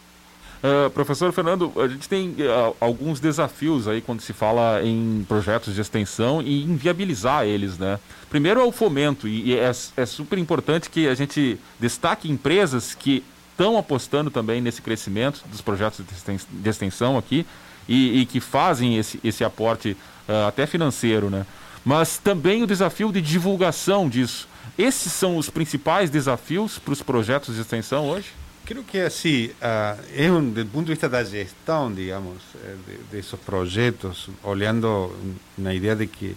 [0.58, 5.72] Uh, professor Fernando, a gente tem uh, alguns desafios aí quando se fala em projetos
[5.72, 8.00] de extensão e em viabilizar eles, né?
[8.28, 12.92] Primeiro é o fomento, e, e é, é super importante que a gente destaque empresas
[12.92, 16.04] que estão apostando também nesse crescimento dos projetos
[16.50, 17.46] de extensão aqui
[17.88, 19.96] e, e que fazem esse, esse aporte
[20.28, 21.46] uh, até financeiro, né?
[21.84, 24.46] Mas também o desafio de divulgação disso.
[24.76, 28.28] Esses são os principais desafios para os projetos de extensão hoje?
[28.64, 32.98] Creio que assim, uh, é um, do ponto de vista da gestão, digamos, eh, de,
[33.10, 35.10] desses projetos, olhando
[35.56, 36.36] na ideia de que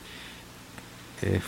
[1.22, 1.42] eh,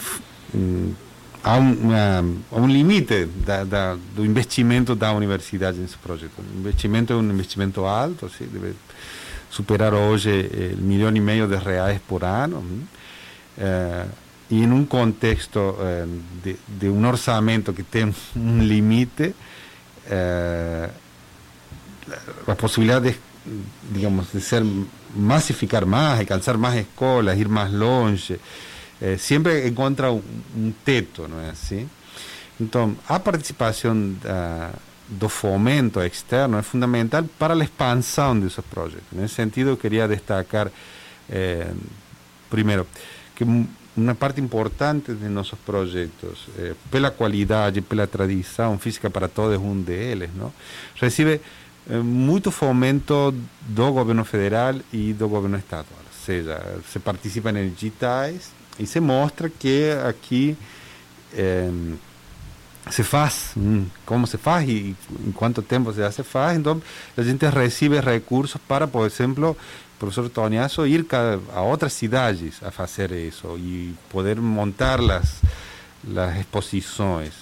[1.41, 6.33] há um, um limite da, da, do investimento da universidade nesse projeto.
[6.39, 8.73] O investimento é um investimento alto, assim, deve
[9.53, 12.63] superar hoje o milhão e meio de reais por ano.
[13.57, 14.05] Eh,
[14.49, 16.05] e em um contexto eh,
[16.43, 19.33] de, de, um orçamento que tem um limite,
[20.09, 20.89] eh,
[22.47, 23.19] a possibilidade de,
[23.91, 24.63] digamos, de ser
[25.15, 28.39] massificar mais, alcançar mais escolas, ir mais longe,
[29.01, 30.21] eh, sempre encontra um,
[30.55, 31.89] um, teto, não é assim?
[32.59, 34.71] Então, a participação da,
[35.07, 39.07] do fomento externo é fundamental para a expansão desses projetos.
[39.11, 40.71] Nesse sentido, eu queria destacar,
[41.29, 41.71] eh,
[43.35, 43.43] que
[43.95, 49.79] uma parte importante de nossos projetos, eh, pela qualidade, pela tradição física para todos um
[49.81, 50.53] deles, não?
[50.95, 51.41] recebe
[51.89, 55.99] eh, muito fomento do governo federal e do governo estadual.
[56.05, 60.57] Ou seja, se participa em digitais, e se mostra que aqui
[61.33, 61.69] é,
[62.89, 66.57] se faz, hum, como se faz e em quanto tempo já se faz.
[66.57, 66.81] Então,
[67.17, 71.05] a gente recebe recursos para, por exemplo, o professor Toniasso ir
[71.55, 75.41] a outras cidades a fazer isso e poder montar las,
[76.03, 77.33] las exposições.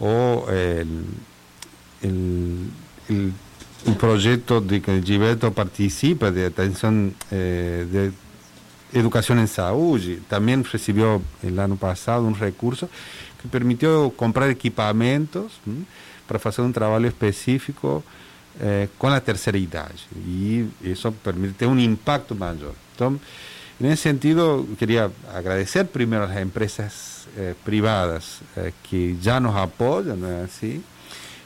[0.00, 0.46] Ou
[3.86, 8.12] o projeto de que Gilberto participa, de atenção eh, de
[8.92, 10.00] educación en salud.
[10.28, 12.88] También recibió el año pasado un recurso
[13.40, 15.60] que permitió comprar equipamientos
[16.26, 18.02] para hacer un trabajo específico
[18.60, 19.90] eh, con la tercera edad
[20.26, 22.74] y eso permite un impacto mayor.
[22.92, 23.22] Entonces,
[23.80, 29.54] en ese sentido, quería agradecer primero a las empresas eh, privadas eh, que ya nos
[29.54, 30.82] apoyan, ¿no es así?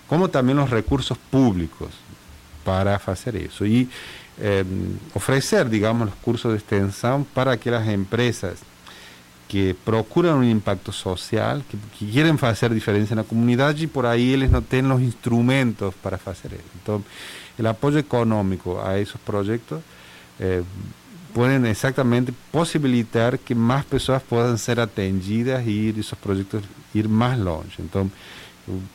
[0.08, 1.90] Como también los recursos públicos
[2.64, 3.66] para hacer eso.
[3.66, 3.88] Y
[4.38, 4.64] eh,
[5.12, 8.60] ofrecer, digamos, los cursos de extensión para aquellas empresas
[9.52, 14.32] que procuran un impacto social, que, quieren hacer diferencia en la comunidad y por ahí
[14.32, 16.64] ellos no tienen los instrumentos para hacer eso.
[16.74, 17.12] Entonces,
[17.58, 19.82] el apoyo económico a esos proyectos
[20.38, 20.62] eh,
[21.34, 27.82] pueden exactamente posibilitar que más personas puedan ser atendidas y esos proyectos ir más longe.
[27.82, 28.16] Entonces,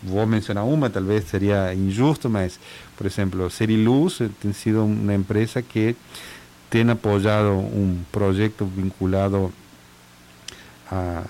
[0.01, 2.59] vos mencionas una, tal vez sería injusto, mas,
[2.97, 5.95] por ejemplo, Seriluz ha sido una empresa que
[6.69, 9.51] tiene apoyado un proyecto vinculado
[10.89, 11.23] a,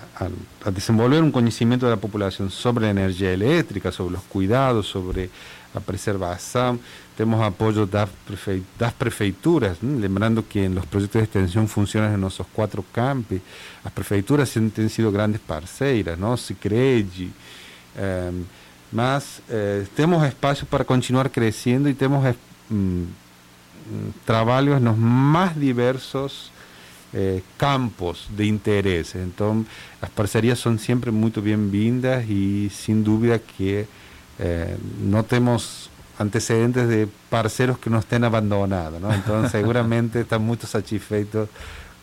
[0.72, 5.30] desenvolver un conocimiento de la población sobre la energía eléctrica, sobre los cuidados, sobre
[5.74, 6.80] la preservación.
[7.16, 8.08] Tenemos apoyo de
[8.80, 13.42] las prefeituras, lembrando que en los proyectos de extensión funcionan en nuestros cuatro campi.
[13.84, 16.38] Las prefeituras han, sido grandes parceiras, ¿no?
[16.38, 17.32] Sicredi,
[17.98, 18.32] eh,
[18.92, 22.36] más eh, tenemos espacio para continuar creciendo y tenemos
[22.70, 23.04] mm,
[24.24, 26.52] trabajos en los más diversos
[27.14, 29.16] eh, campos de interés.
[29.16, 33.88] Entonces, las parcerías son siempre muy bien vindas y sin duda que
[34.40, 35.90] eh, no tenemos
[36.20, 39.14] antecedentes de parceros que no estén abandonados, ¿no?
[39.14, 41.50] Entonces seguramente están muy satisfechos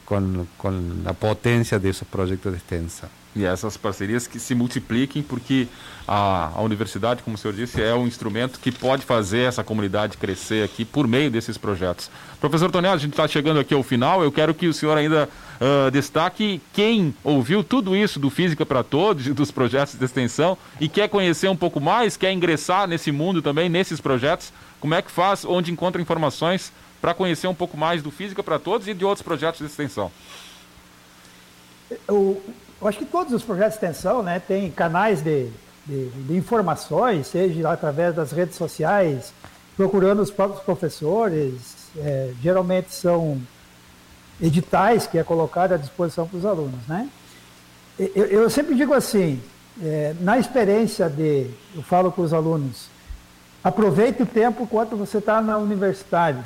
[0.05, 3.09] con, con la potencia de esos proyectos de extensa.
[3.37, 5.67] E essas parcerias que se multipliquem, porque
[6.07, 10.17] a, a universidade, como o senhor disse, é um instrumento que pode fazer essa comunidade
[10.17, 12.09] crescer aqui por meio desses projetos.
[12.41, 15.29] Professor Tonel, a gente está chegando aqui ao final, eu quero que o senhor ainda
[15.61, 20.89] uh, destaque quem ouviu tudo isso do Física para Todos dos projetos de extensão e
[20.89, 25.11] quer conhecer um pouco mais, quer ingressar nesse mundo também, nesses projetos, como é que
[25.11, 29.05] faz, onde encontra informações para conhecer um pouco mais do Física para Todos e de
[29.05, 30.13] outros projetos de extensão?
[32.81, 35.49] Eu acho que todos os projetos de extensão né, têm canais de,
[35.87, 39.33] de, de informações, seja através das redes sociais,
[39.77, 41.85] procurando os próprios professores.
[41.97, 43.41] É, geralmente são
[44.43, 46.87] editais que é colocado à disposição para os alunos.
[46.89, 47.09] Né?
[47.99, 49.41] Eu, eu sempre digo assim,
[49.81, 52.89] é, na experiência de, eu falo para os alunos,
[53.63, 56.43] aproveite o tempo enquanto você está na universidade.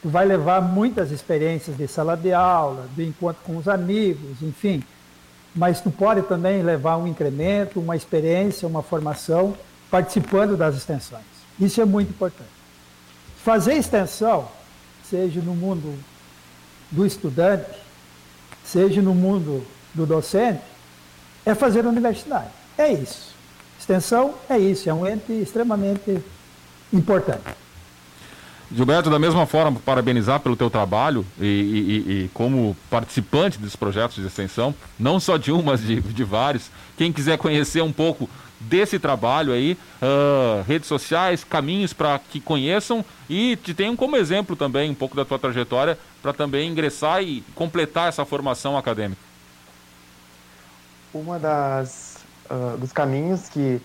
[0.00, 4.82] Tu vai levar muitas experiências de sala de aula, de encontro com os amigos, enfim
[5.54, 9.56] mas tu pode também levar um incremento, uma experiência, uma formação
[9.90, 11.24] participando das extensões.
[11.60, 12.50] Isso é muito importante.
[13.44, 14.48] Fazer extensão,
[15.08, 15.96] seja no mundo
[16.90, 17.70] do estudante,
[18.64, 20.62] seja no mundo do docente,
[21.46, 22.50] é fazer universidade.
[22.76, 23.34] É isso.
[23.78, 26.18] Extensão é isso, é um ente extremamente
[26.92, 27.63] importante.
[28.74, 34.16] Gilberto, da mesma forma, parabenizar pelo teu trabalho e, e, e, como participante desses projetos
[34.16, 36.70] de extensão, não só de um, mas de, de vários.
[36.96, 43.04] Quem quiser conhecer um pouco desse trabalho aí, uh, redes sociais, caminhos para que conheçam
[43.30, 47.42] e te tenham como exemplo também um pouco da tua trajetória para também ingressar e
[47.54, 49.20] completar essa formação acadêmica.
[51.12, 52.16] Uma das
[52.50, 53.80] uh, dos caminhos que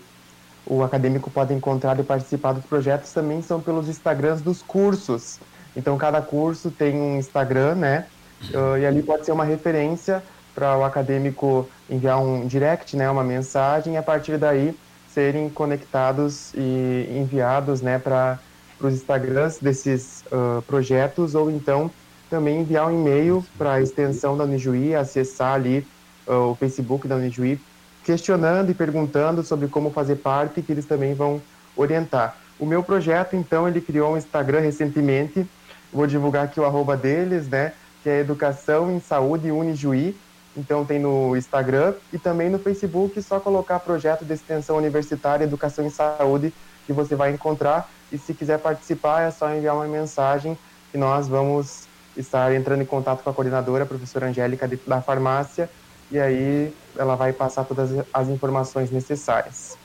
[0.66, 5.38] o acadêmico pode encontrar e participar dos projetos também são pelos Instagrams dos cursos.
[5.76, 8.06] Então, cada curso tem um Instagram, né?
[8.54, 10.22] Uh, e ali pode ser uma referência
[10.54, 13.10] para o acadêmico enviar um direct, né?
[13.10, 14.76] Uma mensagem e a partir daí
[15.12, 17.98] serem conectados e enviados, né?
[17.98, 18.38] Para
[18.80, 21.90] os Instagrams desses uh, projetos ou então
[22.28, 25.86] também enviar um e-mail para a extensão da Unijuí, acessar ali
[26.26, 27.60] uh, o Facebook da Unijuí
[28.04, 31.40] questionando e perguntando sobre como fazer parte, que eles também vão
[31.76, 32.36] orientar.
[32.58, 35.46] O meu projeto, então, ele criou um Instagram recentemente,
[35.92, 37.72] vou divulgar aqui o arroba deles, né,
[38.02, 40.16] que é Educação em Saúde Unijuí,
[40.56, 45.86] então tem no Instagram e também no Facebook, só colocar projeto de extensão universitária Educação
[45.86, 46.52] em Saúde
[46.86, 47.88] que você vai encontrar.
[48.10, 50.58] E se quiser participar é só enviar uma mensagem
[50.92, 51.86] e nós vamos
[52.16, 55.70] estar entrando em contato com a coordenadora, a professora Angélica da farmácia,
[56.10, 59.78] e aí ela vai passar todas as informações necessárias.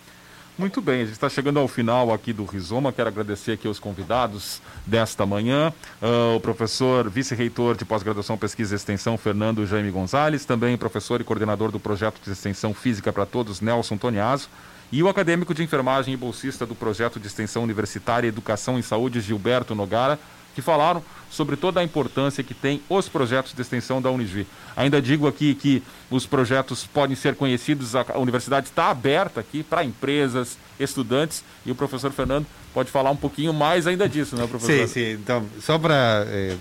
[0.58, 2.94] Muito bem, a gente está chegando ao final aqui do Rizoma.
[2.94, 8.78] Quero agradecer aqui aos convidados desta manhã, uh, o professor vice-reitor de pós-graduação, pesquisa e
[8.78, 13.60] extensão, Fernando Jaime Gonzalez, também professor e coordenador do projeto de extensão física para todos,
[13.60, 14.48] Nelson Toniaso,
[14.94, 19.20] e o acadêmico de enfermagem e bolsista do projeto de extensão universitária Educação em Saúde,
[19.20, 20.18] Gilberto Nogara,
[20.56, 24.48] que falaram sobre toda a importância que tem os projetos de extensão da Unijuí.
[24.76, 29.84] Ainda digo aqui que os projetos podem ser conhecidos, a universidade está aberta aqui para
[29.84, 34.88] empresas, estudantes, e o professor Fernando pode falar um pouquinho mais ainda disso, né, professor?
[34.88, 35.12] Sim, sim.
[35.12, 36.26] Então, só para...
[36.28, 36.56] Eh,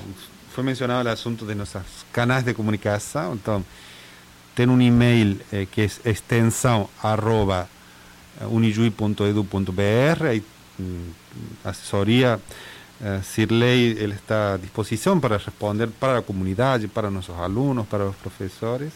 [0.53, 1.82] foi mencionado o assunto de nossos
[2.12, 3.64] canais de comunicação, então,
[4.55, 6.88] tem um e-mail eh, que é extensão
[8.51, 10.42] unijuí.edu.br, aí,
[10.80, 11.11] hum,
[11.64, 12.40] assessoria
[13.05, 18.05] eh, Sirley él está a disposición para responder para la comunidad para nuestros alumnos, para
[18.05, 18.92] los profesores.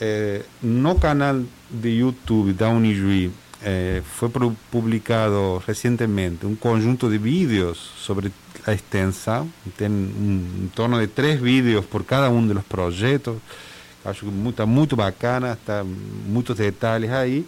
[0.00, 3.30] Eh, no canal de YouTube da Unijuí
[3.64, 8.32] eh, fue publicado recientemente un conjunto de vídeos sobre
[8.66, 13.36] la extensión, tiene un, torno de tres vídeos por cada uno de los proyectos,
[14.04, 17.44] acho que está muy bacana, está muchos detalles ahí,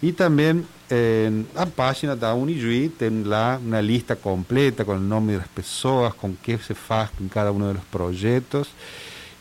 [0.00, 5.34] y también en la página da Unijuí tem lá una lista completa con el nombre
[5.34, 8.68] de las personas, con qué se hace en cada uno de los proyectos,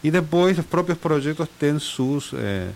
[0.01, 2.31] y después los propios proyectos tienen sus...
[2.33, 2.71] Eh,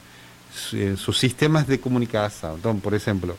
[0.71, 2.55] eh, sus sistemas de comunicação.
[2.55, 3.36] Então, por exemplo,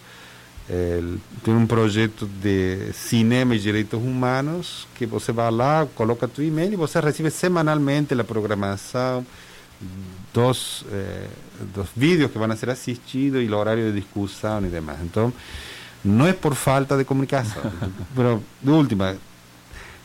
[1.42, 6.72] tem um projeto de cinema e direitos humanos que você vai lá, coloca tu e-mail
[6.72, 9.24] e você recebe semanalmente a programação
[10.34, 11.28] dos, eh,
[11.74, 15.00] dos vídeos que vão ser assistidos e o horário de discussão e demais.
[15.02, 15.32] Então,
[16.04, 17.62] não é por falta de comunicação.
[18.14, 19.16] Pero, de última,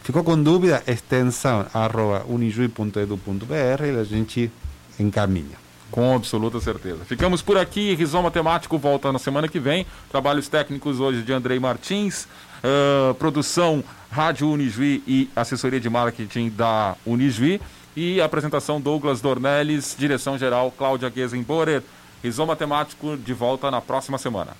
[0.04, 4.52] ficou com dúvida, extensão arroba e a gente
[5.00, 5.62] encaminha.
[5.92, 7.04] Com absoluta certeza.
[7.06, 7.94] Ficamos por aqui.
[7.96, 9.86] Rizoma Temático volta na semana que vem.
[10.10, 12.28] Trabalhos técnicos hoje de Andrei Martins.
[12.64, 17.60] Uh, produção Rádio Unijuí e assessoria de marketing da Unijuí.
[17.96, 21.84] E apresentação Douglas Dornelles, direção geral Cláudia Gesenborer.
[22.24, 24.56] Rizoma Temático de volta na próxima semana.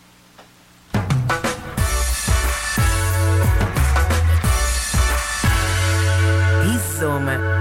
[6.64, 7.61] Rizoma.